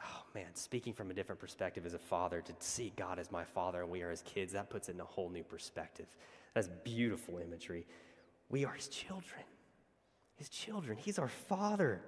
oh 0.02 0.22
man, 0.34 0.54
speaking 0.54 0.92
from 0.92 1.10
a 1.10 1.14
different 1.14 1.40
perspective 1.40 1.86
as 1.86 1.94
a 1.94 1.98
father, 1.98 2.40
to 2.40 2.52
see 2.58 2.92
God 2.96 3.18
as 3.18 3.30
my 3.30 3.44
father 3.44 3.82
and 3.82 3.90
we 3.90 4.02
are 4.02 4.10
his 4.10 4.22
kids, 4.22 4.52
that 4.52 4.70
puts 4.70 4.88
it 4.88 4.94
in 4.94 5.00
a 5.00 5.04
whole 5.04 5.28
new 5.28 5.44
perspective. 5.44 6.06
That's 6.54 6.68
beautiful 6.84 7.38
imagery. 7.38 7.86
We 8.48 8.64
are 8.64 8.72
his 8.72 8.88
children. 8.88 9.42
His 10.36 10.48
children. 10.48 10.96
He's 10.96 11.18
our 11.18 11.28
father. 11.28 12.00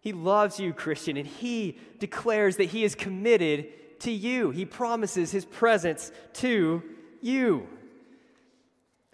He 0.00 0.12
loves 0.12 0.60
you, 0.60 0.72
Christian, 0.72 1.16
and 1.16 1.26
He 1.26 1.78
declares 1.98 2.56
that 2.56 2.64
He 2.64 2.84
is 2.84 2.94
committed 2.94 3.66
to 4.00 4.10
you. 4.10 4.50
He 4.50 4.64
promises 4.64 5.30
His 5.30 5.44
presence 5.44 6.12
to 6.34 6.82
you. 7.20 7.66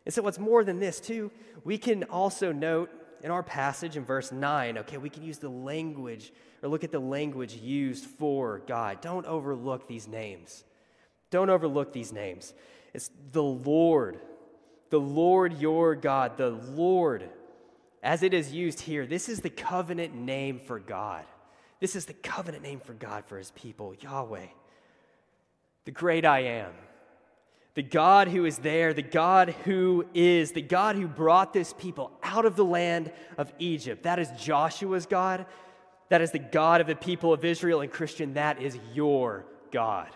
And 0.04 0.12
so, 0.12 0.22
what's 0.22 0.38
more 0.38 0.64
than 0.64 0.80
this, 0.80 1.00
too, 1.00 1.30
we 1.64 1.78
can 1.78 2.04
also 2.04 2.52
note 2.52 2.90
in 3.22 3.30
our 3.30 3.42
passage 3.42 3.96
in 3.96 4.04
verse 4.04 4.32
9, 4.32 4.78
okay, 4.78 4.98
we 4.98 5.08
can 5.08 5.22
use 5.22 5.38
the 5.38 5.48
language 5.48 6.32
or 6.62 6.68
look 6.68 6.84
at 6.84 6.92
the 6.92 6.98
language 6.98 7.54
used 7.54 8.04
for 8.04 8.60
God. 8.66 9.00
Don't 9.00 9.26
overlook 9.26 9.88
these 9.88 10.06
names. 10.06 10.64
Don't 11.30 11.48
overlook 11.48 11.92
these 11.92 12.12
names. 12.12 12.52
It's 12.92 13.10
the 13.32 13.42
Lord, 13.42 14.18
the 14.90 15.00
Lord 15.00 15.58
your 15.58 15.94
God, 15.94 16.36
the 16.36 16.50
Lord 16.50 17.30
as 18.04 18.22
it 18.22 18.34
is 18.34 18.52
used 18.52 18.80
here, 18.80 19.06
this 19.06 19.30
is 19.30 19.40
the 19.40 19.50
covenant 19.50 20.14
name 20.14 20.60
for 20.60 20.78
God. 20.78 21.24
This 21.80 21.96
is 21.96 22.04
the 22.04 22.12
covenant 22.12 22.62
name 22.62 22.78
for 22.78 22.92
God 22.92 23.24
for 23.24 23.38
his 23.38 23.50
people, 23.52 23.94
Yahweh, 23.98 24.46
the 25.84 25.90
great 25.90 26.24
I 26.24 26.40
am, 26.40 26.72
the 27.74 27.82
God 27.82 28.28
who 28.28 28.44
is 28.44 28.58
there, 28.58 28.94
the 28.94 29.02
God 29.02 29.50
who 29.64 30.06
is, 30.14 30.52
the 30.52 30.62
God 30.62 30.96
who 30.96 31.08
brought 31.08 31.52
this 31.52 31.72
people 31.72 32.12
out 32.22 32.46
of 32.46 32.56
the 32.56 32.64
land 32.64 33.12
of 33.36 33.52
Egypt. 33.58 34.04
That 34.04 34.18
is 34.18 34.28
Joshua's 34.38 35.06
God. 35.06 35.46
That 36.08 36.20
is 36.20 36.30
the 36.30 36.38
God 36.38 36.80
of 36.80 36.86
the 36.86 36.94
people 36.94 37.32
of 37.32 37.44
Israel. 37.44 37.80
And 37.80 37.90
Christian, 37.90 38.34
that 38.34 38.62
is 38.62 38.78
your 38.92 39.44
God. 39.72 40.10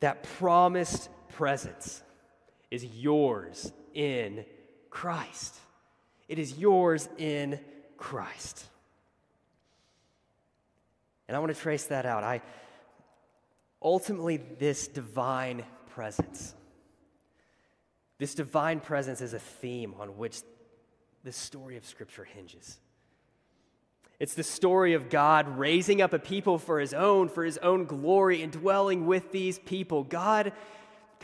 That 0.00 0.22
promised 0.22 1.08
presence 1.30 2.02
is 2.70 2.84
yours 2.84 3.72
in 3.94 4.44
Christ. 4.90 5.56
It 6.28 6.38
is 6.38 6.58
yours 6.58 7.08
in 7.18 7.58
Christ. 7.96 8.64
And 11.28 11.36
I 11.36 11.40
want 11.40 11.54
to 11.54 11.60
trace 11.60 11.84
that 11.86 12.06
out. 12.06 12.22
I 12.22 12.42
ultimately 13.82 14.36
this 14.36 14.88
divine 14.88 15.64
presence. 15.90 16.54
This 18.18 18.34
divine 18.34 18.80
presence 18.80 19.20
is 19.20 19.34
a 19.34 19.38
theme 19.38 19.94
on 19.98 20.16
which 20.16 20.40
the 21.24 21.32
story 21.32 21.76
of 21.76 21.84
Scripture 21.84 22.24
hinges. 22.24 22.78
It's 24.18 24.34
the 24.34 24.42
story 24.42 24.94
of 24.94 25.10
God 25.10 25.58
raising 25.58 26.00
up 26.00 26.14
a 26.14 26.18
people 26.18 26.58
for 26.58 26.80
his 26.80 26.94
own, 26.94 27.28
for 27.28 27.44
his 27.44 27.58
own 27.58 27.84
glory, 27.84 28.42
and 28.42 28.50
dwelling 28.50 29.06
with 29.06 29.30
these 29.30 29.58
people. 29.58 30.04
God, 30.04 30.52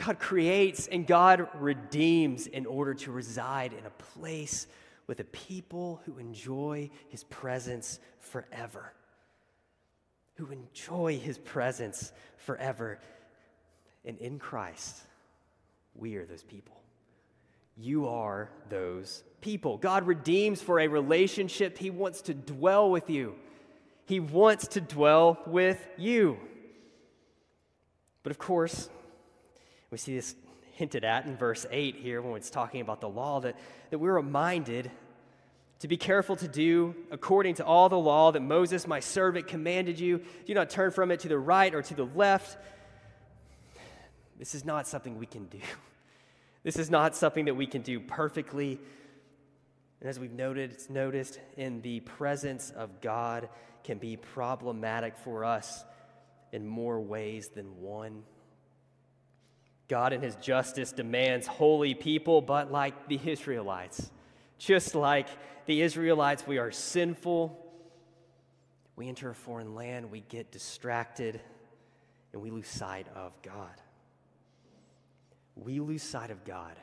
God 0.05 0.19
creates 0.19 0.89
and 0.89 1.07
God 1.07 1.49
redeems 1.55 2.47
in 2.47 2.67
order 2.67 2.93
to 2.95 3.13
reside 3.13 3.73
in 3.73 3.87
a 3.87 3.91
place 3.91 4.67
with 5.07 5.21
a 5.21 5.25
people 5.25 6.03
who 6.05 6.19
enjoy 6.19 6.91
his 7.09 7.25
presence 7.25 7.99
forever. 8.19 8.93
Who 10.43 10.51
enjoy 10.51 11.21
his 11.21 11.39
presence 11.39 12.13
forever. 12.37 12.99
And 14.05 14.19
in 14.19 14.41
Christ, 14.41 14.97
we 15.95 16.17
are 16.17 16.25
those 16.25 16.43
people. 16.43 16.75
You 17.77 18.09
are 18.09 18.51
those 18.69 19.23
people. 19.41 19.79
God 19.79 20.05
redeems 20.05 20.61
for 20.61 20.81
a 20.81 20.89
relationship. 20.89 21.79
He 21.79 21.91
wants 21.91 22.23
to 22.23 22.35
dwell 22.35 22.91
with 22.91 23.09
you, 23.09 23.37
He 24.07 24.19
wants 24.19 24.67
to 24.69 24.81
dwell 24.81 25.39
with 25.47 25.81
you. 25.97 26.39
But 28.25 28.33
of 28.33 28.39
course, 28.39 28.89
we 29.93 29.99
see 29.99 30.17
this 30.17 30.35
hinted 30.73 31.05
at 31.05 31.27
in 31.27 31.37
verse 31.37 31.67
8 31.71 31.95
here 31.95 32.21
when 32.21 32.35
it's 32.35 32.51
talking 32.51 32.81
about 32.81 33.01
the 33.01 33.09
law 33.09 33.39
that, 33.41 33.57
that 33.91 33.99
we're 34.01 34.15
reminded 34.15 34.91
to 35.83 35.89
be 35.89 35.97
careful 35.97 36.37
to 36.37 36.47
do 36.47 36.95
according 37.11 37.57
to 37.57 37.65
all 37.65 37.89
the 37.89 37.99
law 37.99 38.31
that 38.31 38.41
Moses, 38.41 38.87
my 38.87 39.01
servant, 39.01 39.49
commanded 39.49 39.99
you. 39.99 40.23
Do 40.47 40.55
not 40.55 40.71
turn 40.71 40.93
from 40.93 41.11
it 41.11 41.19
to 41.21 41.29
the 41.29 41.37
right 41.37 41.75
or 41.75 41.83
to 41.83 41.95
the 41.95 42.05
left. 42.05 42.57
This 44.39 44.55
is 44.55 44.65
not 44.65 44.87
something 44.87 45.19
we 45.19 45.27
can 45.27 45.47
do. 45.47 45.59
This 46.65 46.77
is 46.77 46.91
not 46.91 47.17
something 47.17 47.47
that 47.47 47.57
we 47.57 47.67
can 47.67 47.83
do 47.83 47.99
perfectly. 47.99 48.79
And 49.99 50.09
as 50.09 50.21
we've 50.21 50.31
noted, 50.31 50.71
it's 50.71 50.89
noticed 50.89 51.41
in 51.57 51.83
the 51.83 51.99
presence 51.99 52.71
of 52.71 53.01
God 53.01 53.49
can 53.83 53.99
be 53.99 54.17
problematic 54.17 55.17
for 55.17 55.45
us 55.45 55.85
in 56.53 56.65
more 56.65 57.01
ways 57.01 57.49
than 57.49 57.81
one. 57.81 58.23
God, 59.89 60.13
in 60.13 60.23
his 60.23 60.37
justice, 60.37 60.93
demands 60.93 61.49
holy 61.49 61.95
people, 61.95 62.41
but 62.41 62.71
like 62.71 63.09
the 63.09 63.19
Israelites, 63.25 64.09
just 64.63 64.95
like 64.95 65.27
the 65.67 65.83
Israelites, 65.83 66.47
we 66.47 66.59
are 66.59 66.71
sinful. 66.71 67.59
We 68.95 69.09
enter 69.09 69.31
a 69.31 69.35
foreign 69.35 69.75
land, 69.75 70.11
we 70.11 70.21
get 70.21 70.53
distracted, 70.53 71.41
and 72.33 72.41
we 72.41 72.51
lose 72.51 72.69
sight 72.69 73.07
of 73.17 73.33
God. 73.43 73.75
We 75.57 75.81
lose 75.81 76.03
sight 76.03 76.31
of 76.31 76.45
God. 76.45 76.77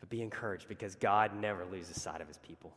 But 0.00 0.10
be 0.10 0.20
encouraged 0.20 0.68
because 0.68 0.96
God 0.96 1.34
never 1.34 1.64
loses 1.64 2.00
sight 2.00 2.20
of 2.20 2.28
his 2.28 2.38
people. 2.38 2.74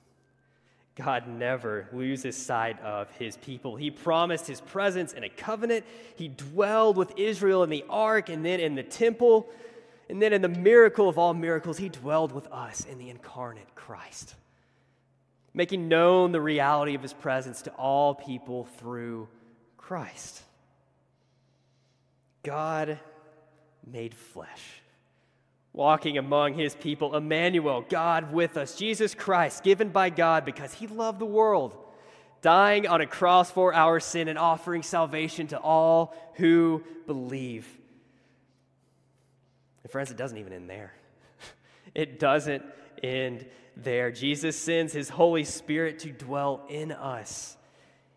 God 0.96 1.28
never 1.28 1.90
loses 1.92 2.38
sight 2.38 2.82
of 2.82 3.12
his 3.12 3.36
people. 3.38 3.76
He 3.76 3.92
promised 3.92 4.48
his 4.48 4.62
presence 4.62 5.12
in 5.12 5.26
a 5.26 5.30
covenant. 5.30 5.86
He 6.16 6.30
dwelled 6.30 6.96
with 6.96 7.14
Israel 7.18 7.64
in 7.64 7.70
the 7.70 7.84
ark 7.90 8.30
and 8.30 8.46
then 8.46 8.62
in 8.62 8.76
the 8.76 8.84
temple. 8.84 9.50
And 10.10 10.22
then 10.22 10.32
in 10.34 10.42
the 10.42 10.50
miracle 10.50 11.10
of 11.10 11.18
all 11.18 11.34
miracles, 11.34 11.78
he 11.78 11.90
dwelled 11.90 12.32
with 12.32 12.48
us 12.48 12.86
in 12.86 12.98
the 12.98 13.10
incarnate 13.10 13.76
Christ, 13.76 14.36
making 15.54 15.90
known 15.90 16.32
the 16.32 16.42
reality 16.42 16.96
of 16.96 17.02
his 17.02 17.14
presence 17.14 17.64
to 17.64 17.72
all 17.72 18.16
people 18.16 18.66
through 18.78 19.28
Christ. 19.78 20.42
God 22.44 23.00
made 23.86 24.14
flesh, 24.14 24.82
walking 25.74 26.18
among 26.18 26.54
his 26.54 26.76
people, 26.76 27.16
Emmanuel, 27.16 27.84
God 27.90 28.32
with 28.32 28.56
us, 28.56 28.76
Jesus 28.76 29.14
Christ, 29.14 29.64
given 29.64 29.90
by 29.90 30.10
God 30.10 30.46
because 30.46 30.74
he 30.74 30.88
loved 30.88 31.20
the 31.20 31.26
world, 31.26 31.76
dying 32.42 32.88
on 32.88 33.02
a 33.02 33.08
cross 33.08 33.52
for 33.52 33.74
our 33.74 34.00
sin 34.00 34.30
and 34.30 34.40
offering 34.40 34.84
salvation 34.84 35.48
to 35.48 35.60
all 35.60 36.16
who 36.36 36.84
believe. 37.06 37.68
And 39.88 39.92
friends, 39.94 40.12
it 40.12 40.18
doesn't 40.18 40.38
even 40.38 40.52
end 40.52 40.70
there. 40.70 40.92
It 41.96 42.20
doesn't 42.20 42.62
end 43.02 43.46
there. 43.78 44.12
Jesus 44.12 44.60
sends 44.60 44.92
his 44.92 45.08
Holy 45.08 45.46
Spirit 45.46 46.00
to 46.00 46.12
dwell 46.12 46.66
in 46.68 46.92
us. 46.92 47.56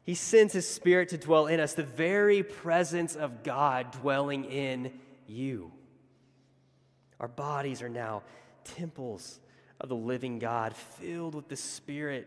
He 0.03 0.17
sends 0.17 0.53
his 0.53 0.69
Spirit 0.69 1.11
to 1.11 1.17
dwell 1.17 1.47
in 1.47 1.61
us, 1.61 1.75
the 1.75 1.85
very 1.85 2.43
presence 2.43 3.15
of 3.15 3.45
God 3.45 3.93
dwelling 3.93 4.47
in 4.47 4.93
you. 5.29 5.71
Our 7.21 7.29
bodies 7.29 7.83
are 7.83 7.89
now 7.89 8.25
temples 8.65 9.39
of 9.81 9.89
the 9.89 9.95
living 9.95 10.41
God, 10.41 10.75
filled 10.75 11.37
with 11.37 11.49
the 11.49 11.55
Spirit, 11.55 12.27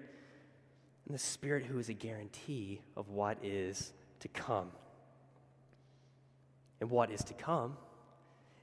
and 1.05 1.13
the 1.13 1.19
Spirit 1.19 1.65
who 1.65 1.79
is 1.79 1.89
a 1.89 1.93
guarantee 1.93 2.79
of 2.95 3.09
what 3.09 3.39
is 3.43 3.91
to 4.21 4.29
come. 4.29 4.71
And 6.79 6.89
what 6.89 7.11
is 7.11 7.25
to 7.25 7.33
come 7.33 7.75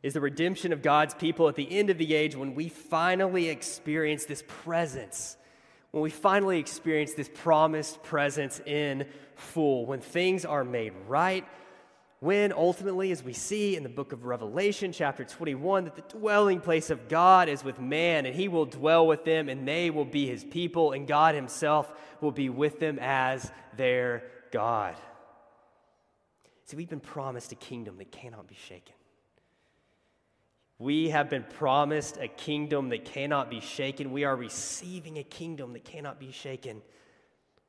is 0.03 0.15
the 0.15 0.21
redemption 0.21 0.73
of 0.73 0.83
God's 0.83 1.15
people 1.15 1.49
at 1.49 1.57
the 1.57 1.71
end 1.71 1.91
of 1.91 1.99
the 1.99 2.15
age 2.15 2.35
when 2.35 2.55
we 2.55 2.69
finally 2.69 3.49
experience 3.49 4.25
this 4.25 4.43
presence, 4.47 5.37
when 5.91 6.03
we 6.03 6.11
finally 6.11 6.59
experience 6.59 7.15
this 7.15 7.31
promised 7.33 8.03
presence 8.03 8.61
in 8.65 9.07
full, 9.35 9.87
when 9.87 10.01
things 10.01 10.45
are 10.45 10.65
made 10.65 10.93
right, 11.07 11.47
when 12.21 12.53
ultimately, 12.53 13.13
as 13.13 13.23
we 13.23 13.33
see 13.33 13.77
in 13.77 13.83
the 13.83 13.89
book 13.89 14.13
of 14.13 14.27
Revelation, 14.27 14.93
chapter 14.93 15.25
21, 15.25 15.85
that 15.85 15.97
the 15.97 16.19
dwelling 16.19 16.61
place 16.61 16.91
of 16.91 17.09
God 17.09 17.49
is 17.49 17.65
with 17.65 17.81
man, 17.81 18.27
and 18.27 18.35
he 18.35 18.47
will 18.47 18.67
dwell 18.67 19.07
with 19.07 19.25
them, 19.25 19.49
and 19.49 19.67
they 19.67 19.89
will 19.89 20.05
be 20.05 20.27
his 20.27 20.45
people, 20.45 20.93
and 20.93 21.07
God 21.07 21.35
himself 21.35 21.91
will 22.21 22.31
be 22.31 22.51
with 22.51 22.79
them 22.79 22.99
as 23.01 23.51
their 23.75 24.25
God. 24.53 24.97
See, 26.67 26.77
we've 26.77 26.91
been 26.91 27.01
promised 27.01 27.53
a 27.53 27.57
kingdom 27.57 27.97
that 27.97 28.13
cannot 28.13 28.47
be 28.47 28.57
shaken. 28.69 28.95
We 30.81 31.11
have 31.11 31.29
been 31.29 31.45
promised 31.45 32.16
a 32.16 32.27
kingdom 32.27 32.88
that 32.88 33.05
cannot 33.05 33.51
be 33.51 33.61
shaken. 33.61 34.12
We 34.12 34.25
are 34.25 34.35
receiving 34.35 35.19
a 35.19 35.23
kingdom 35.23 35.75
that 35.75 35.85
cannot 35.85 36.19
be 36.19 36.33
shaken. 36.33 36.81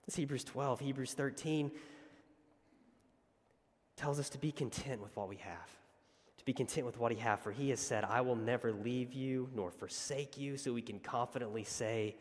It's 0.08 0.16
Hebrews 0.16 0.46
12. 0.46 0.80
Hebrews 0.80 1.14
13 1.14 1.72
tells 3.98 4.18
us 4.18 4.30
to 4.30 4.38
be 4.38 4.54
content 4.54 5.02
with 5.02 5.14
what 5.18 5.28
we 5.28 5.36
have, 5.36 5.70
to 6.38 6.46
be 6.46 6.54
content 6.54 6.86
with 6.86 6.98
what 6.98 7.12
He 7.12 7.18
has. 7.18 7.38
For 7.42 7.52
He 7.52 7.70
has 7.72 7.82
said, 7.82 8.06
I 8.06 8.22
will 8.22 8.38
never 8.38 8.72
leave 8.72 9.12
you 9.12 9.50
nor 9.54 9.72
forsake 9.72 10.38
you, 10.38 10.56
so 10.56 10.72
we 10.72 10.82
can 10.82 11.00
confidently 11.00 11.66
say 11.66 12.16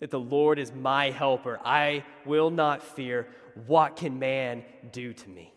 that 0.00 0.10
the 0.10 0.20
Lord 0.20 0.58
is 0.58 0.74
my 0.74 1.10
helper. 1.10 1.58
I 1.64 2.04
will 2.26 2.50
not 2.50 2.82
fear. 2.82 3.28
What 3.66 3.96
can 3.96 4.18
man 4.18 4.62
do 4.92 5.14
to 5.14 5.28
me? 5.30 5.53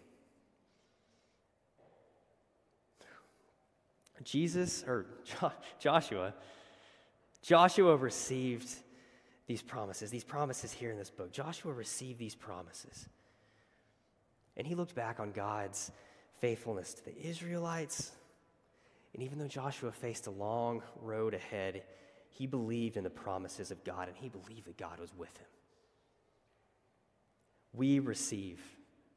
Jesus, 4.27 4.83
or 4.85 5.05
Joshua, 5.79 6.33
Joshua 7.41 7.95
received 7.95 8.69
these 9.47 9.61
promises, 9.61 10.11
these 10.11 10.25
promises 10.25 10.73
here 10.73 10.91
in 10.91 10.97
this 10.97 11.09
book. 11.09 11.31
Joshua 11.31 11.71
received 11.71 12.19
these 12.19 12.35
promises. 12.35 13.07
And 14.57 14.67
he 14.67 14.75
looked 14.75 14.95
back 14.95 15.21
on 15.21 15.31
God's 15.31 15.91
faithfulness 16.41 16.93
to 16.95 17.05
the 17.05 17.17
Israelites. 17.25 18.11
And 19.13 19.23
even 19.23 19.39
though 19.39 19.47
Joshua 19.47 19.93
faced 19.93 20.27
a 20.27 20.31
long 20.31 20.83
road 21.01 21.33
ahead, 21.33 21.83
he 22.29 22.47
believed 22.47 22.97
in 22.97 23.05
the 23.05 23.09
promises 23.09 23.71
of 23.71 23.81
God 23.85 24.09
and 24.09 24.17
he 24.17 24.27
believed 24.27 24.67
that 24.67 24.77
God 24.77 24.99
was 24.99 25.15
with 25.15 25.35
him. 25.37 25.47
We 27.71 27.99
receive 27.99 28.59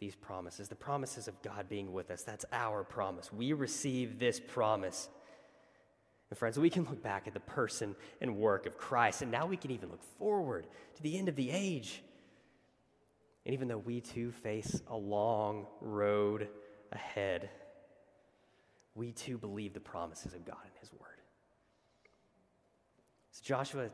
these 0.01 0.17
promises, 0.17 0.69
the 0.69 0.75
promises 0.75 1.29
of 1.29 1.41
God 1.43 1.69
being 1.69 1.93
with 1.93 2.11
us. 2.11 2.23
That's 2.23 2.47
our 2.53 2.83
promise. 2.83 3.31
We 3.33 3.53
receive 3.53 4.19
this 4.19 4.41
promise. 4.41 5.11
And 6.31 6.39
friends, 6.39 6.59
we 6.59 6.71
can 6.71 6.85
look 6.85 7.03
back 7.03 7.29
at 7.29 7.35
the 7.35 7.41
person 7.41 7.95
and 8.21 8.37
work 8.37 8.65
of 8.65 8.79
Christ, 8.79 9.21
and 9.21 9.31
now 9.31 9.47
we 9.47 9.59
can 9.59 9.71
even 9.71 9.91
look 9.91 10.03
forward 10.19 10.67
to 10.97 11.03
the 11.03 11.19
end 11.19 11.29
of 11.29 11.37
the 11.37 11.51
age. 11.51 12.03
And 13.45 13.53
even 13.53 13.69
though 13.69 13.79
we 13.79 14.01
too 14.01 14.33
face 14.33 14.81
a 14.89 14.97
long 14.97 15.67
road 15.81 16.49
ahead, 16.93 17.51
we 18.95 19.13
too 19.13 19.37
believe 19.37 19.75
the 19.75 19.81
promises 19.81 20.33
of 20.33 20.45
God 20.47 20.59
in 20.65 20.81
His 20.81 20.93
Word. 20.93 21.21
So 23.33 23.43
Joshua, 23.45 23.91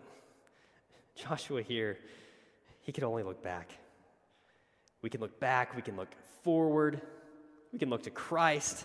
Joshua 1.16 1.62
here, 1.62 1.99
he 2.81 2.92
could 2.92 3.05
only 3.05 3.25
look 3.25 3.42
back. 3.42 3.71
We 5.07 5.11
can 5.11 5.21
look 5.21 5.38
back, 5.38 5.77
we 5.77 5.83
can 5.83 5.95
look 5.95 6.09
forward, 6.42 7.01
we 7.73 7.79
can 7.79 7.90
look 7.90 8.03
to 8.03 8.11
Christ. 8.11 8.85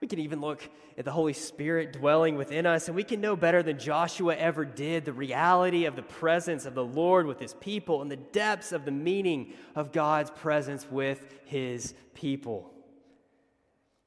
We 0.00 0.06
can 0.06 0.20
even 0.20 0.40
look 0.40 0.62
at 0.96 1.04
the 1.04 1.10
Holy 1.10 1.32
Spirit 1.32 1.92
dwelling 1.92 2.36
within 2.36 2.66
us, 2.66 2.86
and 2.86 2.94
we 2.94 3.02
can 3.02 3.20
know 3.20 3.34
better 3.34 3.64
than 3.64 3.76
Joshua 3.76 4.36
ever 4.36 4.64
did 4.64 5.04
the 5.04 5.12
reality 5.12 5.86
of 5.86 5.96
the 5.96 6.02
presence 6.02 6.66
of 6.66 6.76
the 6.76 6.84
Lord 6.84 7.26
with 7.26 7.40
his 7.40 7.54
people 7.54 8.00
and 8.00 8.08
the 8.08 8.16
depths 8.16 8.70
of 8.70 8.84
the 8.84 8.92
meaning 8.92 9.54
of 9.74 9.90
God's 9.90 10.30
presence 10.30 10.88
with 10.88 11.34
his 11.46 11.94
people. 12.14 12.72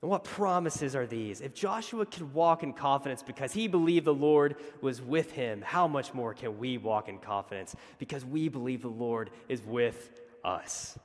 And 0.01 0.09
what 0.09 0.23
promises 0.23 0.95
are 0.95 1.07
these? 1.07 1.41
If 1.41 1.53
Joshua 1.53 2.05
could 2.05 2.33
walk 2.33 2.63
in 2.63 2.71
confidence 2.71 3.21
because 3.21 3.51
he 3.51 3.67
believed 3.67 4.05
the 4.05 4.13
Lord 4.13 4.55
was 4.79 5.01
with 5.01 5.33
him, 5.33 5.61
how 5.61 5.89
much 5.89 6.13
more 6.13 6.33
can 6.33 6.57
we 6.57 6.77
walk 6.77 7.09
in 7.09 7.17
confidence 7.17 7.75
because 7.97 8.23
we 8.23 8.47
believe 8.47 8.81
the 8.81 8.87
Lord 8.87 9.29
is 9.49 9.61
with 9.61 10.09
us? 10.41 10.97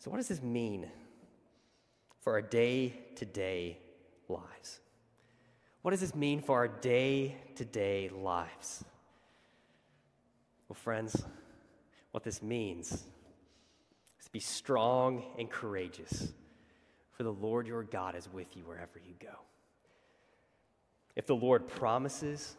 So, 0.00 0.10
what 0.10 0.16
does 0.16 0.28
this 0.28 0.42
mean 0.42 0.88
for 2.20 2.32
our 2.32 2.42
day 2.42 2.94
to 3.16 3.26
day 3.26 3.78
lives? 4.30 4.80
What 5.82 5.90
does 5.90 6.00
this 6.00 6.14
mean 6.14 6.40
for 6.40 6.56
our 6.56 6.68
day 6.68 7.36
to 7.56 7.64
day 7.66 8.08
lives? 8.08 8.82
Well, 10.68 10.74
friends, 10.74 11.22
what 12.12 12.24
this 12.24 12.42
means 12.42 12.92
is 14.20 14.28
be 14.32 14.40
strong 14.40 15.22
and 15.38 15.50
courageous, 15.50 16.32
for 17.12 17.22
the 17.22 17.32
Lord 17.32 17.66
your 17.66 17.82
God 17.82 18.14
is 18.14 18.26
with 18.32 18.56
you 18.56 18.62
wherever 18.64 18.98
you 18.98 19.14
go. 19.20 19.36
If 21.14 21.26
the 21.26 21.36
Lord 21.36 21.68
promises, 21.68 22.56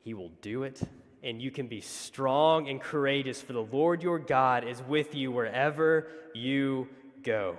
he 0.00 0.12
will 0.12 0.32
do 0.42 0.64
it 0.64 0.82
and 1.22 1.42
you 1.42 1.50
can 1.50 1.66
be 1.66 1.80
strong 1.80 2.68
and 2.68 2.80
courageous, 2.80 3.40
for 3.40 3.52
the 3.52 3.62
Lord 3.62 4.02
your 4.02 4.18
God 4.18 4.66
is 4.66 4.82
with 4.82 5.14
you 5.14 5.32
wherever 5.32 6.08
you 6.34 6.88
go. 7.22 7.56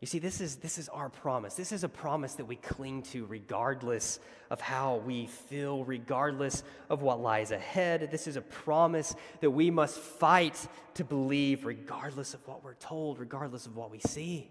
You 0.00 0.06
see, 0.06 0.18
this 0.18 0.40
is, 0.40 0.56
this 0.56 0.78
is 0.78 0.88
our 0.88 1.08
promise. 1.08 1.54
This 1.54 1.70
is 1.70 1.84
a 1.84 1.88
promise 1.88 2.34
that 2.34 2.46
we 2.46 2.56
cling 2.56 3.02
to 3.12 3.24
regardless 3.24 4.18
of 4.50 4.60
how 4.60 4.96
we 4.96 5.26
feel, 5.26 5.84
regardless 5.84 6.64
of 6.90 7.02
what 7.02 7.20
lies 7.20 7.52
ahead. 7.52 8.10
This 8.10 8.26
is 8.26 8.34
a 8.34 8.40
promise 8.40 9.14
that 9.40 9.50
we 9.50 9.70
must 9.70 9.96
fight 9.96 10.66
to 10.94 11.04
believe, 11.04 11.64
regardless 11.64 12.34
of 12.34 12.46
what 12.48 12.64
we're 12.64 12.74
told, 12.74 13.20
regardless 13.20 13.66
of 13.66 13.76
what 13.76 13.92
we 13.92 14.00
see. 14.00 14.50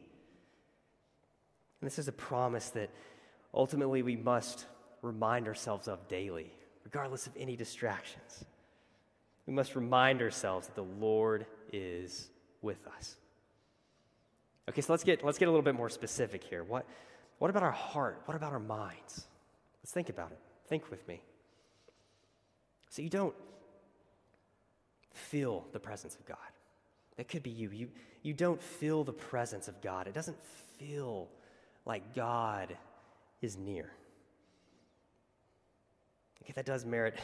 And 1.82 1.86
this 1.86 2.00
is 2.00 2.08
a 2.08 2.14
promise 2.14 2.70
that 2.70 2.90
ultimately 3.54 4.04
we 4.04 4.16
must 4.16 4.66
remind 5.02 5.50
ourselves 5.50 5.90
of 5.90 6.08
daily 6.08 6.54
regardless 6.84 7.28
of 7.28 7.34
any 7.38 7.56
distractions. 7.56 8.46
We 9.46 9.54
must 9.54 9.76
remind 9.76 10.22
ourselves 10.22 10.68
that 10.68 10.76
the 10.76 10.84
Lord 10.84 11.46
is 11.72 12.30
with 12.62 12.86
us. 12.98 13.18
Okay, 14.70 14.82
so 14.82 14.94
let's 14.94 15.04
get, 15.04 15.26
let's 15.26 15.38
get 15.38 15.48
a 15.48 15.52
little 15.52 15.64
bit 15.64 15.76
more 15.76 15.90
specific 15.90 16.44
here. 16.44 16.64
What, 16.64 16.86
what 17.40 17.50
about 17.50 17.64
our 17.64 17.72
heart? 17.72 18.22
What 18.26 18.36
about 18.36 18.54
our 18.54 18.60
minds? 18.60 19.26
Let's 19.82 19.92
think 19.92 20.10
about 20.10 20.32
it. 20.32 20.40
Think 20.68 20.90
with 20.92 21.06
me. 21.08 21.22
So 22.90 23.02
you 23.02 23.10
don't 23.10 23.34
feel 25.14 25.66
the 25.74 25.80
presence 25.80 26.16
of 26.16 26.26
God. 26.26 26.38
That 27.18 27.28
could 27.28 27.44
be 27.44 27.50
you. 27.50 27.70
You, 27.72 27.90
you 28.22 28.34
don't 28.34 28.62
feel 28.62 29.04
the 29.04 29.14
presence 29.14 29.68
of 29.68 29.82
God. 29.82 30.08
It 30.08 30.14
doesn't 30.14 30.38
feel 30.78 31.28
like 31.86 32.16
God 32.16 32.78
is 33.42 33.58
near. 33.58 33.92
Okay, 36.44 36.54
that 36.56 36.66
does 36.66 36.86
merit 36.86 37.16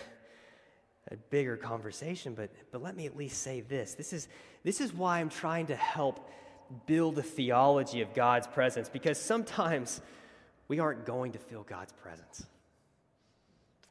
a 1.12 1.16
bigger 1.16 1.58
conversation, 1.58 2.34
but, 2.34 2.52
but 2.72 2.82
let 2.82 2.96
me 2.96 3.06
at 3.06 3.16
least 3.16 3.42
say 3.42 3.62
this. 3.62 3.94
This 3.94 4.14
is, 4.14 4.28
this 4.64 4.82
is 4.82 4.94
why 4.94 5.20
I'm 5.20 5.30
trying 5.30 5.68
to 5.68 5.76
help 5.76 6.30
build 6.86 7.18
a 7.18 7.24
theology 7.24 8.02
of 8.02 8.14
God's 8.14 8.48
presence 8.48 8.90
because 8.90 9.20
sometimes 9.20 10.02
we 10.68 10.80
aren't 10.80 11.06
going 11.06 11.32
to 11.32 11.40
feel 11.40 11.64
God's 11.64 11.94
presence. 11.94 12.46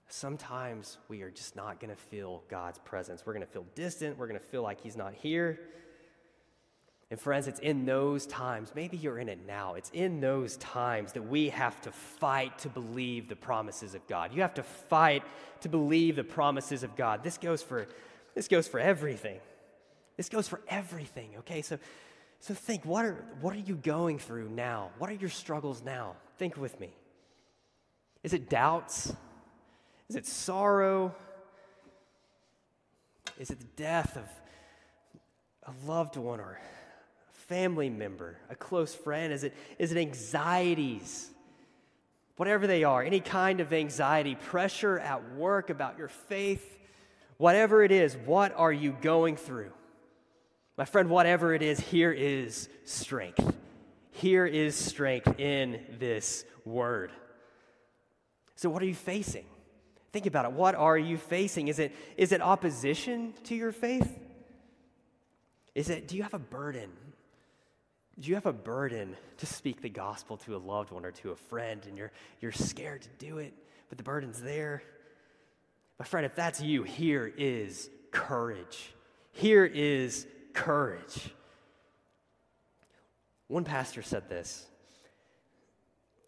Sometimes 0.08 0.98
we 1.08 1.22
are 1.22 1.30
just 1.30 1.56
not 1.56 1.80
going 1.80 1.90
to 1.90 2.00
feel 2.00 2.44
God's 2.48 2.78
presence. 2.78 3.24
We're 3.26 3.32
going 3.32 3.46
to 3.46 3.52
feel 3.52 3.66
distant. 3.74 4.18
We're 4.18 4.28
going 4.28 4.38
to 4.38 4.46
feel 4.46 4.62
like 4.62 4.80
He's 4.80 4.96
not 4.96 5.14
here. 5.14 5.58
And 7.10 7.20
friends, 7.20 7.46
it's 7.46 7.60
in 7.60 7.86
those 7.86 8.26
times, 8.26 8.72
maybe 8.74 8.96
you're 8.96 9.18
in 9.18 9.28
it 9.28 9.38
now, 9.46 9.74
it's 9.74 9.90
in 9.90 10.20
those 10.20 10.56
times 10.56 11.12
that 11.12 11.22
we 11.22 11.50
have 11.50 11.80
to 11.82 11.92
fight 11.92 12.58
to 12.60 12.68
believe 12.68 13.28
the 13.28 13.36
promises 13.36 13.94
of 13.94 14.04
God. 14.08 14.34
You 14.34 14.42
have 14.42 14.54
to 14.54 14.64
fight 14.64 15.22
to 15.60 15.68
believe 15.68 16.16
the 16.16 16.24
promises 16.24 16.82
of 16.82 16.96
God. 16.96 17.22
This 17.22 17.38
goes 17.38 17.62
for, 17.62 17.86
this 18.34 18.48
goes 18.48 18.66
for 18.66 18.80
everything. 18.80 19.38
This 20.16 20.28
goes 20.28 20.48
for 20.48 20.60
everything, 20.68 21.30
okay? 21.38 21.62
So, 21.62 21.78
so 22.40 22.54
think, 22.54 22.84
what 22.84 23.04
are, 23.04 23.24
what 23.40 23.54
are 23.54 23.60
you 23.60 23.76
going 23.76 24.18
through 24.18 24.48
now? 24.48 24.90
What 24.98 25.08
are 25.08 25.14
your 25.14 25.30
struggles 25.30 25.82
now? 25.84 26.14
Think 26.38 26.56
with 26.56 26.80
me. 26.80 26.90
Is 28.24 28.32
it 28.32 28.50
doubts? 28.50 29.14
Is 30.08 30.16
it 30.16 30.26
sorrow? 30.26 31.14
Is 33.38 33.50
it 33.50 33.60
the 33.60 33.66
death 33.76 34.16
of 34.16 34.28
a 35.66 35.86
loved 35.86 36.16
one 36.16 36.40
or 36.40 36.58
family 37.46 37.90
member, 37.90 38.38
a 38.50 38.54
close 38.54 38.94
friend? 38.94 39.32
Is 39.32 39.44
it, 39.44 39.54
is 39.78 39.92
it 39.92 39.98
anxieties? 39.98 41.30
Whatever 42.36 42.66
they 42.66 42.84
are, 42.84 43.02
any 43.02 43.20
kind 43.20 43.60
of 43.60 43.72
anxiety, 43.72 44.34
pressure 44.34 44.98
at 44.98 45.34
work 45.34 45.70
about 45.70 45.96
your 45.96 46.08
faith, 46.08 46.78
whatever 47.38 47.82
it 47.82 47.90
is, 47.90 48.16
what 48.26 48.52
are 48.56 48.72
you 48.72 48.96
going 49.00 49.36
through? 49.36 49.72
My 50.76 50.84
friend, 50.84 51.08
whatever 51.08 51.54
it 51.54 51.62
is, 51.62 51.80
here 51.80 52.12
is 52.12 52.68
strength. 52.84 53.54
Here 54.10 54.44
is 54.46 54.74
strength 54.74 55.40
in 55.40 55.80
this 55.98 56.44
word. 56.64 57.10
So, 58.56 58.68
what 58.68 58.82
are 58.82 58.86
you 58.86 58.94
facing? 58.94 59.44
Think 60.12 60.26
about 60.26 60.46
it. 60.46 60.52
What 60.52 60.74
are 60.74 60.96
you 60.96 61.18
facing? 61.18 61.68
Is 61.68 61.78
it, 61.78 61.94
is 62.16 62.32
it 62.32 62.40
opposition 62.40 63.34
to 63.44 63.54
your 63.54 63.72
faith? 63.72 64.18
Is 65.74 65.90
it, 65.90 66.08
do 66.08 66.16
you 66.16 66.22
have 66.22 66.32
a 66.34 66.38
burden? 66.38 66.90
Do 68.18 68.28
you 68.28 68.34
have 68.34 68.46
a 68.46 68.52
burden 68.52 69.14
to 69.38 69.46
speak 69.46 69.82
the 69.82 69.90
gospel 69.90 70.38
to 70.38 70.56
a 70.56 70.58
loved 70.58 70.90
one 70.90 71.04
or 71.04 71.10
to 71.12 71.32
a 71.32 71.36
friend 71.36 71.84
and 71.86 71.98
you're, 71.98 72.12
you're 72.40 72.52
scared 72.52 73.02
to 73.02 73.08
do 73.18 73.38
it, 73.38 73.52
but 73.90 73.98
the 73.98 74.04
burden's 74.04 74.40
there? 74.40 74.82
My 75.98 76.06
friend, 76.06 76.24
if 76.24 76.34
that's 76.34 76.60
you, 76.60 76.82
here 76.82 77.30
is 77.36 77.90
courage. 78.10 78.94
Here 79.32 79.66
is 79.66 80.26
courage. 80.54 81.30
One 83.48 83.64
pastor 83.64 84.02
said 84.02 84.30
this. 84.30 84.66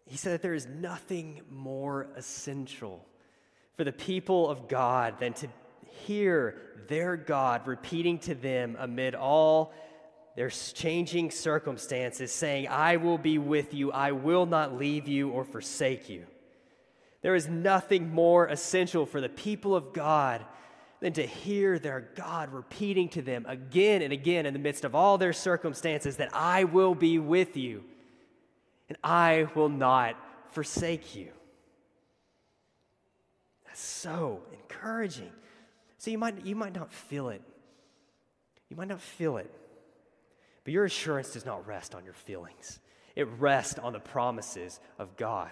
He 0.05 0.17
said 0.17 0.33
that 0.33 0.41
there 0.43 0.53
is 0.53 0.67
nothing 0.67 1.41
more 1.49 2.07
essential 2.15 3.05
for 3.77 3.83
the 3.83 3.91
people 3.91 4.47
of 4.47 4.67
God 4.67 5.19
than 5.19 5.33
to 5.33 5.47
hear 6.05 6.61
their 6.87 7.17
God 7.17 7.67
repeating 7.67 8.19
to 8.19 8.35
them 8.35 8.75
amid 8.79 9.15
all 9.15 9.73
their 10.39 10.49
changing 10.49 11.29
circumstances, 11.29 12.31
saying, 12.31 12.65
I 12.69 12.95
will 12.95 13.17
be 13.17 13.37
with 13.37 13.73
you, 13.73 13.91
I 13.91 14.13
will 14.13 14.45
not 14.45 14.77
leave 14.77 15.05
you 15.05 15.31
or 15.31 15.43
forsake 15.43 16.07
you. 16.07 16.25
There 17.21 17.35
is 17.35 17.49
nothing 17.49 18.13
more 18.13 18.47
essential 18.47 19.05
for 19.05 19.19
the 19.19 19.27
people 19.27 19.75
of 19.75 19.91
God 19.91 20.45
than 21.01 21.11
to 21.11 21.27
hear 21.27 21.77
their 21.77 22.07
God 22.15 22.53
repeating 22.53 23.09
to 23.09 23.21
them 23.21 23.45
again 23.49 24.01
and 24.01 24.13
again 24.13 24.45
in 24.45 24.53
the 24.53 24.59
midst 24.59 24.85
of 24.85 24.95
all 24.95 25.17
their 25.17 25.33
circumstances 25.33 26.15
that 26.15 26.29
I 26.31 26.63
will 26.63 26.95
be 26.95 27.19
with 27.19 27.57
you 27.57 27.83
and 28.87 28.97
I 29.03 29.49
will 29.55 29.67
not 29.67 30.15
forsake 30.51 31.17
you. 31.17 31.33
That's 33.65 33.81
so 33.81 34.39
encouraging. 34.53 35.33
So 35.97 36.11
you 36.11 36.17
might, 36.17 36.45
you 36.45 36.55
might 36.55 36.73
not 36.73 36.93
feel 36.93 37.27
it. 37.27 37.41
You 38.69 38.77
might 38.77 38.87
not 38.87 39.01
feel 39.01 39.35
it. 39.35 39.53
But 40.69 40.73
your 40.73 40.85
assurance 40.85 41.31
does 41.31 41.47
not 41.47 41.65
rest 41.65 41.95
on 41.95 42.05
your 42.05 42.13
feelings, 42.13 42.79
it 43.15 43.27
rests 43.39 43.79
on 43.79 43.91
the 43.91 43.99
promises 43.99 44.79
of 44.99 45.17
God. 45.17 45.49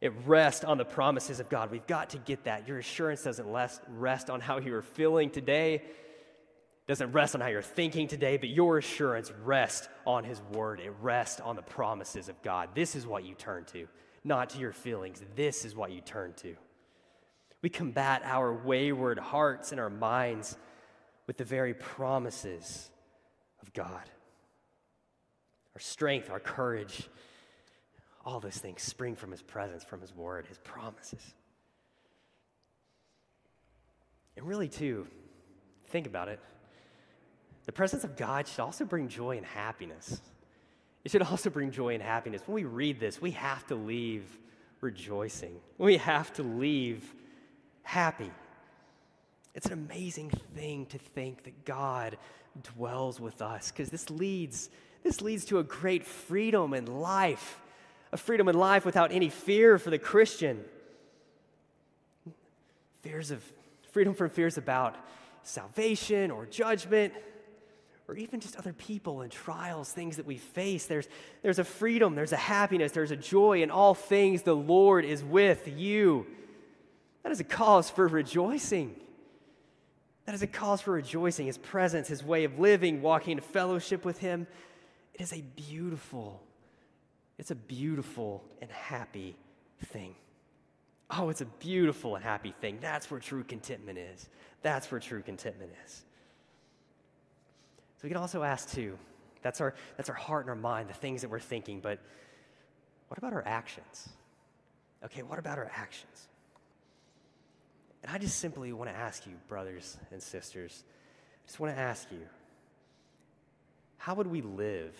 It 0.00 0.14
rests 0.24 0.64
on 0.64 0.78
the 0.78 0.84
promises 0.86 1.40
of 1.40 1.50
God. 1.50 1.70
We've 1.70 1.86
got 1.86 2.08
to 2.10 2.16
get 2.16 2.44
that. 2.44 2.66
Your 2.66 2.78
assurance 2.78 3.24
doesn't 3.24 3.46
rest 3.86 4.30
on 4.30 4.40
how 4.40 4.60
you're 4.60 4.80
feeling 4.80 5.28
today, 5.28 5.82
doesn't 6.86 7.12
rest 7.12 7.34
on 7.34 7.42
how 7.42 7.48
you're 7.48 7.60
thinking 7.60 8.08
today, 8.08 8.38
but 8.38 8.48
your 8.48 8.78
assurance 8.78 9.30
rests 9.44 9.90
on 10.06 10.24
His 10.24 10.40
Word. 10.54 10.80
It 10.80 10.94
rests 11.02 11.40
on 11.40 11.54
the 11.54 11.60
promises 11.60 12.30
of 12.30 12.40
God. 12.40 12.70
This 12.74 12.96
is 12.96 13.06
what 13.06 13.24
you 13.24 13.34
turn 13.34 13.66
to, 13.72 13.88
not 14.24 14.48
to 14.50 14.58
your 14.58 14.72
feelings. 14.72 15.22
This 15.36 15.66
is 15.66 15.76
what 15.76 15.92
you 15.92 16.00
turn 16.00 16.32
to. 16.38 16.56
We 17.60 17.68
combat 17.68 18.22
our 18.24 18.54
wayward 18.54 19.18
hearts 19.18 19.70
and 19.70 19.78
our 19.78 19.90
minds 19.90 20.56
with 21.26 21.36
the 21.36 21.44
very 21.44 21.74
promises 21.74 22.90
of 23.62 23.72
God. 23.72 24.08
Our 25.74 25.80
strength, 25.80 26.30
our 26.30 26.40
courage, 26.40 27.08
all 28.24 28.40
those 28.40 28.58
things 28.58 28.82
spring 28.82 29.14
from 29.14 29.30
His 29.30 29.42
presence, 29.42 29.84
from 29.84 30.00
His 30.00 30.14
word, 30.14 30.46
His 30.46 30.58
promises. 30.58 31.34
And 34.36 34.46
really, 34.46 34.68
too, 34.68 35.06
think 35.88 36.06
about 36.06 36.28
it. 36.28 36.40
The 37.66 37.72
presence 37.72 38.04
of 38.04 38.16
God 38.16 38.46
should 38.46 38.60
also 38.60 38.84
bring 38.84 39.08
joy 39.08 39.36
and 39.36 39.44
happiness. 39.44 40.20
It 41.04 41.10
should 41.10 41.22
also 41.22 41.50
bring 41.50 41.70
joy 41.70 41.94
and 41.94 42.02
happiness. 42.02 42.42
When 42.46 42.54
we 42.54 42.64
read 42.64 43.00
this, 43.00 43.20
we 43.20 43.32
have 43.32 43.66
to 43.66 43.74
leave 43.74 44.38
rejoicing. 44.80 45.56
We 45.76 45.96
have 45.98 46.32
to 46.34 46.42
leave 46.42 47.14
happy. 47.82 48.30
It's 49.54 49.66
an 49.66 49.72
amazing 49.72 50.30
thing 50.54 50.86
to 50.86 50.98
think 50.98 51.44
that 51.44 51.64
God 51.64 52.16
dwells 52.62 53.20
with 53.20 53.42
us 53.42 53.70
because 53.70 53.90
this 53.90 54.10
leads 54.10 54.70
this 55.04 55.22
leads 55.22 55.44
to 55.46 55.58
a 55.58 55.62
great 55.62 56.04
freedom 56.04 56.74
in 56.74 56.86
life 56.86 57.60
a 58.12 58.16
freedom 58.16 58.48
in 58.48 58.58
life 58.58 58.84
without 58.84 59.12
any 59.12 59.28
fear 59.28 59.78
for 59.78 59.90
the 59.90 59.98
christian. 59.98 60.64
Fears 63.02 63.30
of 63.30 63.42
freedom 63.92 64.14
from 64.14 64.30
fears 64.30 64.58
about 64.58 64.96
salvation 65.42 66.30
or 66.30 66.46
judgment 66.46 67.14
or 68.06 68.16
even 68.16 68.40
just 68.40 68.56
other 68.56 68.72
people 68.72 69.20
and 69.20 69.30
trials 69.30 69.92
things 69.92 70.16
that 70.16 70.26
we 70.26 70.38
face. 70.38 70.86
There's, 70.86 71.08
there's 71.42 71.58
a 71.58 71.64
freedom 71.64 72.14
there's 72.14 72.32
a 72.32 72.36
happiness 72.36 72.92
there's 72.92 73.10
a 73.10 73.16
joy 73.16 73.62
in 73.62 73.70
all 73.70 73.94
things 73.94 74.42
the 74.42 74.56
lord 74.56 75.04
is 75.04 75.22
with 75.22 75.68
you. 75.68 76.26
That 77.22 77.32
is 77.32 77.40
a 77.40 77.44
cause 77.44 77.90
for 77.90 78.06
rejoicing 78.08 78.96
that 80.28 80.34
is 80.34 80.42
a 80.42 80.46
cause 80.46 80.82
for 80.82 80.90
rejoicing. 80.90 81.46
His 81.46 81.56
presence, 81.56 82.06
his 82.06 82.22
way 82.22 82.44
of 82.44 82.58
living, 82.58 83.00
walking 83.00 83.38
in 83.38 83.40
fellowship 83.40 84.04
with 84.04 84.18
him. 84.18 84.46
It 85.14 85.22
is 85.22 85.32
a 85.32 85.40
beautiful, 85.40 86.42
it's 87.38 87.50
a 87.50 87.54
beautiful 87.54 88.44
and 88.60 88.70
happy 88.70 89.36
thing. 89.86 90.14
Oh, 91.08 91.30
it's 91.30 91.40
a 91.40 91.46
beautiful 91.46 92.14
and 92.14 92.22
happy 92.22 92.54
thing. 92.60 92.76
That's 92.78 93.10
where 93.10 93.18
true 93.18 93.42
contentment 93.42 93.96
is. 93.96 94.28
That's 94.60 94.90
where 94.90 95.00
true 95.00 95.22
contentment 95.22 95.72
is. 95.86 96.04
So 97.96 98.02
we 98.02 98.10
can 98.10 98.18
also 98.18 98.42
ask 98.42 98.70
too, 98.70 98.98
that's 99.40 99.62
our, 99.62 99.74
that's 99.96 100.10
our 100.10 100.14
heart 100.14 100.44
and 100.44 100.50
our 100.50 100.56
mind, 100.56 100.90
the 100.90 100.92
things 100.94 101.22
that 101.22 101.30
we're 101.30 101.40
thinking, 101.40 101.80
but 101.80 102.00
what 103.06 103.16
about 103.16 103.32
our 103.32 103.44
actions? 103.46 104.10
Okay, 105.02 105.22
what 105.22 105.38
about 105.38 105.56
our 105.56 105.72
actions? 105.74 106.28
And 108.08 108.14
I 108.14 108.18
just 108.18 108.38
simply 108.38 108.72
want 108.72 108.88
to 108.88 108.96
ask 108.96 109.26
you, 109.26 109.34
brothers 109.48 109.98
and 110.10 110.22
sisters, 110.22 110.82
I 111.44 111.46
just 111.46 111.60
want 111.60 111.76
to 111.76 111.78
ask 111.78 112.10
you, 112.10 112.22
how 113.98 114.14
would 114.14 114.26
we 114.26 114.40
live 114.40 114.96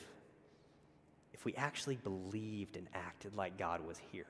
if 1.32 1.42
we 1.46 1.54
actually 1.54 1.96
believed 1.96 2.76
and 2.76 2.86
acted 2.92 3.34
like 3.34 3.56
God 3.56 3.80
was 3.86 3.96
here? 4.12 4.26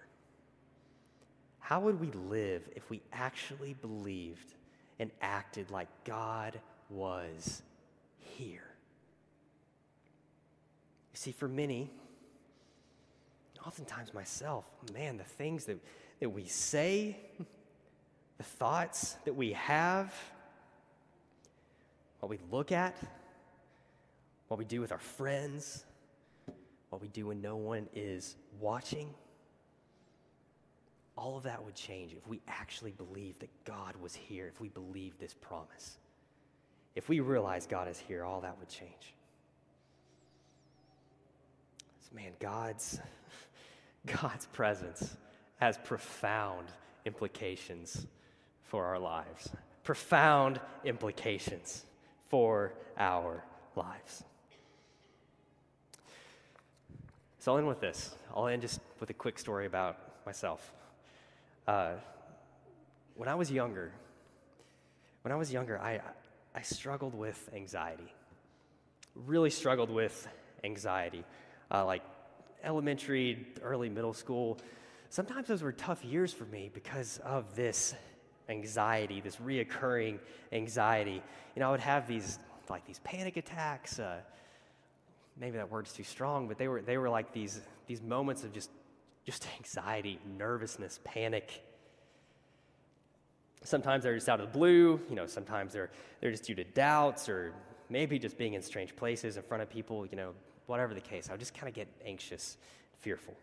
How 1.59 1.81
would 1.81 1.99
we 1.99 2.13
live 2.13 2.69
if 2.77 2.89
we 2.89 3.03
actually 3.13 3.75
believed 3.75 4.55
and 5.01 5.11
acted 5.21 5.73
like 5.73 5.89
God 6.05 6.61
was 6.89 7.63
here? 8.21 8.63
You 11.13 11.15
see, 11.15 11.33
for 11.33 11.49
many, 11.49 11.91
oftentimes 13.67 14.15
myself, 14.15 14.67
man, 14.95 15.17
the 15.17 15.25
things 15.25 15.65
that, 15.65 15.81
that 16.21 16.29
we 16.29 16.45
say, 16.45 17.17
the 18.39 18.45
thoughts 18.45 19.17
that 19.25 19.35
we 19.35 19.53
have, 19.53 20.15
what 22.21 22.31
we 22.31 22.39
look 22.51 22.73
at, 22.73 22.97
what 24.49 24.59
we 24.59 24.65
do 24.65 24.81
with 24.81 24.93
our 24.93 24.99
friends, 24.99 25.85
what 26.91 27.03
we 27.03 27.09
do 27.09 27.27
when 27.27 27.43
no 27.43 27.57
one 27.57 27.89
is 27.95 28.37
watching, 28.61 29.13
all 31.17 31.37
of 31.37 31.43
that 31.43 31.63
would 31.65 31.75
change 31.75 32.13
if 32.13 32.27
we 32.29 32.41
actually 32.47 32.93
believed 32.93 33.41
that 33.41 33.51
God 33.65 33.95
was 34.01 34.15
here, 34.15 34.47
if 34.47 34.61
we 34.61 34.69
believed 34.69 35.19
this 35.19 35.35
promise. 35.35 35.99
If 36.95 37.09
we 37.09 37.21
realize 37.21 37.67
God 37.67 37.89
is 37.89 37.99
here, 37.99 38.25
all 38.25 38.41
that 38.41 38.59
would 38.59 38.69
change. 38.69 39.15
man, 42.15 42.33
God's, 42.41 43.01
God's 44.07 44.47
presence 44.47 45.17
has 45.61 45.79
profound 45.85 46.69
implications 47.05 48.07
for 48.69 48.85
our 48.87 48.99
lives. 48.99 49.51
Profound 49.83 50.61
implications 50.85 51.85
for 52.29 52.73
our 52.99 53.45
lives. 53.75 54.23
So 57.39 57.53
I'll 57.53 57.59
end 57.59 57.69
with 57.69 57.81
this. 57.81 58.15
I'll 58.35 58.47
end 58.47 58.63
just 58.63 58.81
with 59.01 59.11
a 59.11 59.15
quick 59.15 59.39
story 59.39 59.67
about 59.67 59.97
myself. 60.27 60.73
Uh, 61.67 61.93
when 63.15 63.29
I 63.29 63.35
was 63.35 63.51
younger, 63.51 63.93
when 65.23 65.33
I 65.33 65.37
was 65.37 65.53
younger, 65.53 65.79
I, 65.81 66.01
I 66.55 66.63
struggled 66.63 67.15
with 67.15 67.49
anxiety. 67.55 68.13
Really 69.15 69.51
struggled 69.51 69.91
with 69.91 70.29
anxiety. 70.63 71.25
Uh, 71.71 71.85
like 71.87 72.03
elementary, 72.63 73.47
early 73.63 73.89
middle 73.89 74.13
school. 74.13 74.59
Sometimes 75.11 75.49
those 75.49 75.63
were 75.63 75.73
tough 75.73 76.05
years 76.05 76.33
for 76.33 76.45
me 76.45 76.71
because 76.73 77.19
of 77.25 77.57
this 77.57 77.95
anxiety, 78.49 79.21
this 79.21 79.37
reoccurring 79.37 80.19
anxiety. 80.53 81.23
You 81.55 81.61
know, 81.61 81.69
I 81.69 81.71
would 81.71 81.81
have 81.81 82.07
these 82.07 82.39
like 82.71 82.87
these 82.87 83.01
panic 83.01 83.37
attacks. 83.37 83.99
Uh, 83.99 84.21
maybe 85.41 85.57
that 85.57 85.71
word's 85.71 85.93
too 85.93 86.05
strong, 86.05 86.49
but 86.49 86.59
they 86.59 86.69
were, 86.69 86.83
they 86.83 86.99
were 86.99 87.09
like 87.09 87.33
these, 87.33 87.61
these 87.87 88.03
moments 88.03 88.45
of 88.45 88.53
just, 88.53 88.71
just 89.25 89.47
anxiety, 89.57 90.19
nervousness, 90.37 91.01
panic. 91.05 91.63
Sometimes 93.65 94.05
they're 94.05 94.15
just 94.15 94.29
out 94.29 94.41
of 94.41 94.53
the 94.53 94.59
blue, 94.59 95.01
you 95.09 95.17
know, 95.17 95.27
sometimes 95.27 95.73
they're, 95.73 95.91
they're 96.21 96.31
just 96.31 96.45
due 96.45 96.55
to 96.55 96.65
doubts 96.65 97.29
or 97.29 97.53
maybe 97.91 98.19
just 98.19 98.39
being 98.39 98.55
in 98.55 98.63
strange 98.63 98.95
places 98.95 99.37
in 99.37 99.43
front 99.43 99.63
of 99.63 99.71
people, 99.71 100.07
you 100.07 100.17
know, 100.17 100.33
whatever 100.67 100.95
the 100.95 101.01
case. 101.01 101.29
I 101.29 101.33
would 101.33 101.41
just 101.41 101.55
kind 101.55 101.69
of 101.69 101.75
get 101.75 101.89
anxious, 102.05 102.57
fearful. 102.99 103.35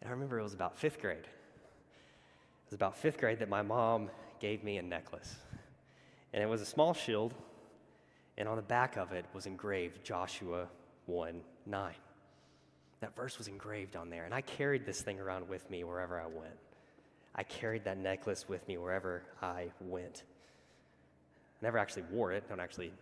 And 0.00 0.08
I 0.08 0.10
remember 0.10 0.38
it 0.38 0.42
was 0.42 0.54
about 0.54 0.78
fifth 0.78 1.00
grade. 1.00 1.26
It 2.66 2.70
was 2.70 2.74
about 2.74 2.96
fifth 2.96 3.18
grade 3.18 3.38
that 3.38 3.48
my 3.48 3.62
mom 3.62 4.10
gave 4.40 4.64
me 4.64 4.78
a 4.78 4.82
necklace. 4.82 5.36
And 6.32 6.42
it 6.42 6.46
was 6.46 6.60
a 6.60 6.66
small 6.66 6.92
shield 6.92 7.32
and 8.38 8.48
on 8.48 8.56
the 8.56 8.62
back 8.62 8.96
of 8.96 9.12
it 9.12 9.24
was 9.32 9.46
engraved 9.46 10.04
Joshua 10.04 10.68
1 11.06 11.40
9. 11.66 11.94
That 13.00 13.14
verse 13.16 13.38
was 13.38 13.48
engraved 13.48 13.96
on 13.96 14.10
there. 14.10 14.24
And 14.24 14.34
I 14.34 14.40
carried 14.40 14.86
this 14.86 15.00
thing 15.00 15.20
around 15.20 15.48
with 15.48 15.68
me 15.70 15.84
wherever 15.84 16.20
I 16.20 16.26
went. 16.26 16.54
I 17.34 17.42
carried 17.42 17.84
that 17.84 17.98
necklace 17.98 18.48
with 18.48 18.66
me 18.66 18.78
wherever 18.78 19.22
I 19.42 19.68
went. 19.80 20.22
I 21.60 21.64
never 21.64 21.78
actually 21.78 22.04
wore 22.10 22.32
it. 22.32 22.48
Don't 22.48 22.60
actually 22.60 22.92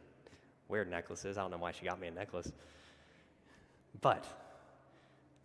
wear 0.68 0.84
necklaces. 0.84 1.38
I 1.38 1.42
don't 1.42 1.50
know 1.50 1.58
why 1.58 1.72
she 1.72 1.84
got 1.84 2.00
me 2.00 2.08
a 2.08 2.10
necklace. 2.10 2.50
But 4.00 4.26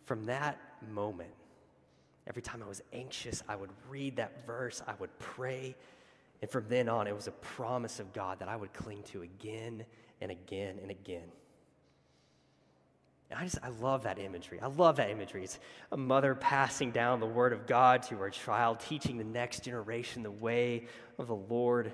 from 0.04 0.24
that 0.26 0.58
moment, 0.90 1.30
every 2.26 2.42
time 2.42 2.62
I 2.62 2.68
was 2.68 2.82
anxious, 2.92 3.42
I 3.48 3.56
would 3.56 3.70
read 3.88 4.16
that 4.16 4.46
verse, 4.46 4.82
I 4.86 4.94
would 4.98 5.16
pray, 5.18 5.74
and 6.42 6.50
from 6.50 6.66
then 6.68 6.88
on, 6.88 7.06
it 7.06 7.14
was 7.14 7.26
a 7.26 7.32
promise 7.32 8.00
of 8.00 8.12
God 8.12 8.38
that 8.38 8.48
I 8.48 8.56
would 8.56 8.72
cling 8.72 9.02
to 9.12 9.22
again 9.22 9.84
and 10.20 10.30
again 10.30 10.78
and 10.80 10.90
again. 10.90 11.30
And 13.30 13.38
I 13.38 13.44
just, 13.44 13.58
I 13.62 13.68
love 13.68 14.04
that 14.04 14.18
imagery. 14.18 14.58
I 14.60 14.66
love 14.66 14.96
that 14.96 15.10
imagery. 15.10 15.44
It's 15.44 15.58
a 15.92 15.96
mother 15.96 16.34
passing 16.34 16.90
down 16.90 17.20
the 17.20 17.26
word 17.26 17.52
of 17.52 17.66
God 17.66 18.02
to 18.04 18.16
her 18.16 18.30
child, 18.30 18.80
teaching 18.80 19.18
the 19.18 19.24
next 19.24 19.64
generation 19.64 20.22
the 20.22 20.30
way 20.30 20.86
of 21.18 21.28
the 21.28 21.36
Lord. 21.36 21.92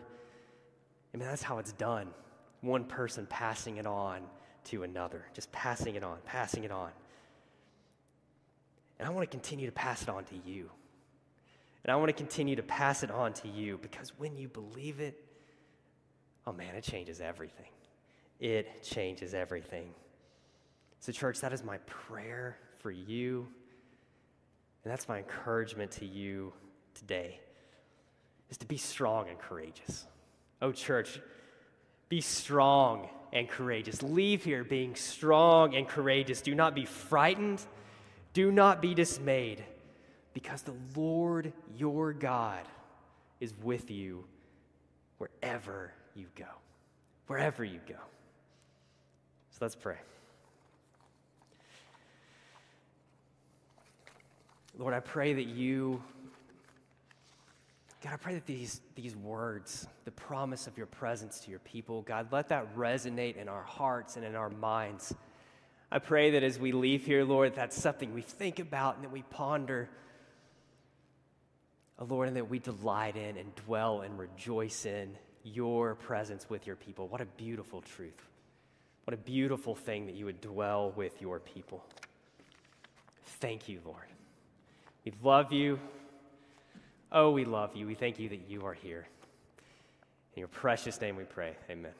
I 1.12 1.16
mean, 1.16 1.28
that's 1.28 1.42
how 1.42 1.58
it's 1.58 1.72
done. 1.72 2.08
One 2.62 2.84
person 2.84 3.26
passing 3.26 3.76
it 3.76 3.86
on 3.86 4.22
to 4.66 4.82
another, 4.82 5.26
just 5.34 5.52
passing 5.52 5.94
it 5.96 6.02
on, 6.04 6.16
passing 6.24 6.64
it 6.64 6.70
on. 6.70 6.90
And 8.98 9.08
I 9.08 9.10
want 9.10 9.30
to 9.30 9.34
continue 9.34 9.66
to 9.66 9.72
pass 9.72 10.02
it 10.02 10.08
on 10.08 10.24
to 10.24 10.34
you. 10.44 10.70
And 11.84 11.92
I 11.92 11.96
want 11.96 12.08
to 12.08 12.14
continue 12.14 12.56
to 12.56 12.62
pass 12.62 13.02
it 13.02 13.10
on 13.10 13.32
to 13.34 13.48
you 13.48 13.78
because 13.78 14.12
when 14.18 14.36
you 14.36 14.48
believe 14.48 15.00
it, 15.00 15.22
oh 16.46 16.52
man, 16.52 16.74
it 16.74 16.82
changes 16.82 17.20
everything. 17.20 17.70
It 18.40 18.82
changes 18.82 19.34
everything. 19.34 19.90
So, 21.00 21.12
church, 21.12 21.40
that 21.40 21.52
is 21.52 21.62
my 21.62 21.78
prayer 21.78 22.58
for 22.80 22.90
you. 22.90 23.46
And 24.82 24.92
that's 24.92 25.08
my 25.08 25.18
encouragement 25.18 25.90
to 25.92 26.06
you 26.06 26.52
today 26.94 27.40
is 28.50 28.56
to 28.58 28.66
be 28.66 28.76
strong 28.76 29.28
and 29.28 29.38
courageous. 29.38 30.06
Oh, 30.62 30.72
church, 30.72 31.20
be 32.08 32.20
strong 32.20 33.08
and 33.32 33.48
courageous. 33.48 34.02
Leave 34.02 34.44
here 34.44 34.64
being 34.64 34.94
strong 34.94 35.74
and 35.74 35.88
courageous. 35.88 36.40
Do 36.40 36.54
not 36.54 36.74
be 36.74 36.84
frightened. 36.84 37.64
Do 38.36 38.52
not 38.52 38.82
be 38.82 38.92
dismayed 38.92 39.64
because 40.34 40.60
the 40.60 40.74
Lord 40.94 41.54
your 41.74 42.12
God 42.12 42.68
is 43.40 43.54
with 43.62 43.90
you 43.90 44.26
wherever 45.16 45.94
you 46.14 46.26
go. 46.36 46.44
Wherever 47.28 47.64
you 47.64 47.80
go. 47.88 47.94
So 49.52 49.56
let's 49.62 49.74
pray. 49.74 49.96
Lord, 54.78 54.92
I 54.92 55.00
pray 55.00 55.32
that 55.32 55.46
you, 55.46 56.02
God, 58.04 58.12
I 58.12 58.16
pray 58.18 58.34
that 58.34 58.44
these, 58.44 58.82
these 58.96 59.16
words, 59.16 59.88
the 60.04 60.10
promise 60.10 60.66
of 60.66 60.76
your 60.76 60.88
presence 60.88 61.40
to 61.40 61.50
your 61.50 61.60
people, 61.60 62.02
God, 62.02 62.28
let 62.30 62.50
that 62.50 62.76
resonate 62.76 63.38
in 63.38 63.48
our 63.48 63.64
hearts 63.64 64.16
and 64.16 64.26
in 64.26 64.34
our 64.34 64.50
minds. 64.50 65.14
I 65.90 65.98
pray 65.98 66.32
that 66.32 66.42
as 66.42 66.58
we 66.58 66.72
leave 66.72 67.04
here, 67.06 67.24
Lord, 67.24 67.54
that's 67.54 67.80
something 67.80 68.12
we 68.12 68.22
think 68.22 68.58
about 68.58 68.96
and 68.96 69.04
that 69.04 69.12
we 69.12 69.22
ponder. 69.22 69.88
Oh, 71.98 72.04
Lord, 72.04 72.28
and 72.28 72.36
that 72.36 72.50
we 72.50 72.58
delight 72.58 73.16
in 73.16 73.36
and 73.36 73.54
dwell 73.54 74.00
and 74.00 74.18
rejoice 74.18 74.84
in 74.84 75.16
your 75.44 75.94
presence 75.94 76.50
with 76.50 76.66
your 76.66 76.76
people. 76.76 77.08
What 77.08 77.20
a 77.20 77.26
beautiful 77.26 77.80
truth. 77.80 78.20
What 79.04 79.14
a 79.14 79.16
beautiful 79.16 79.76
thing 79.76 80.06
that 80.06 80.16
you 80.16 80.24
would 80.24 80.40
dwell 80.40 80.92
with 80.96 81.22
your 81.22 81.38
people. 81.38 81.84
Thank 83.40 83.68
you, 83.68 83.80
Lord. 83.84 84.08
We 85.04 85.12
love 85.22 85.52
you. 85.52 85.78
Oh, 87.12 87.30
we 87.30 87.44
love 87.44 87.76
you. 87.76 87.86
We 87.86 87.94
thank 87.94 88.18
you 88.18 88.28
that 88.30 88.48
you 88.48 88.66
are 88.66 88.74
here. 88.74 89.06
In 90.34 90.40
your 90.40 90.48
precious 90.48 91.00
name 91.00 91.16
we 91.16 91.24
pray. 91.24 91.56
Amen. 91.70 91.92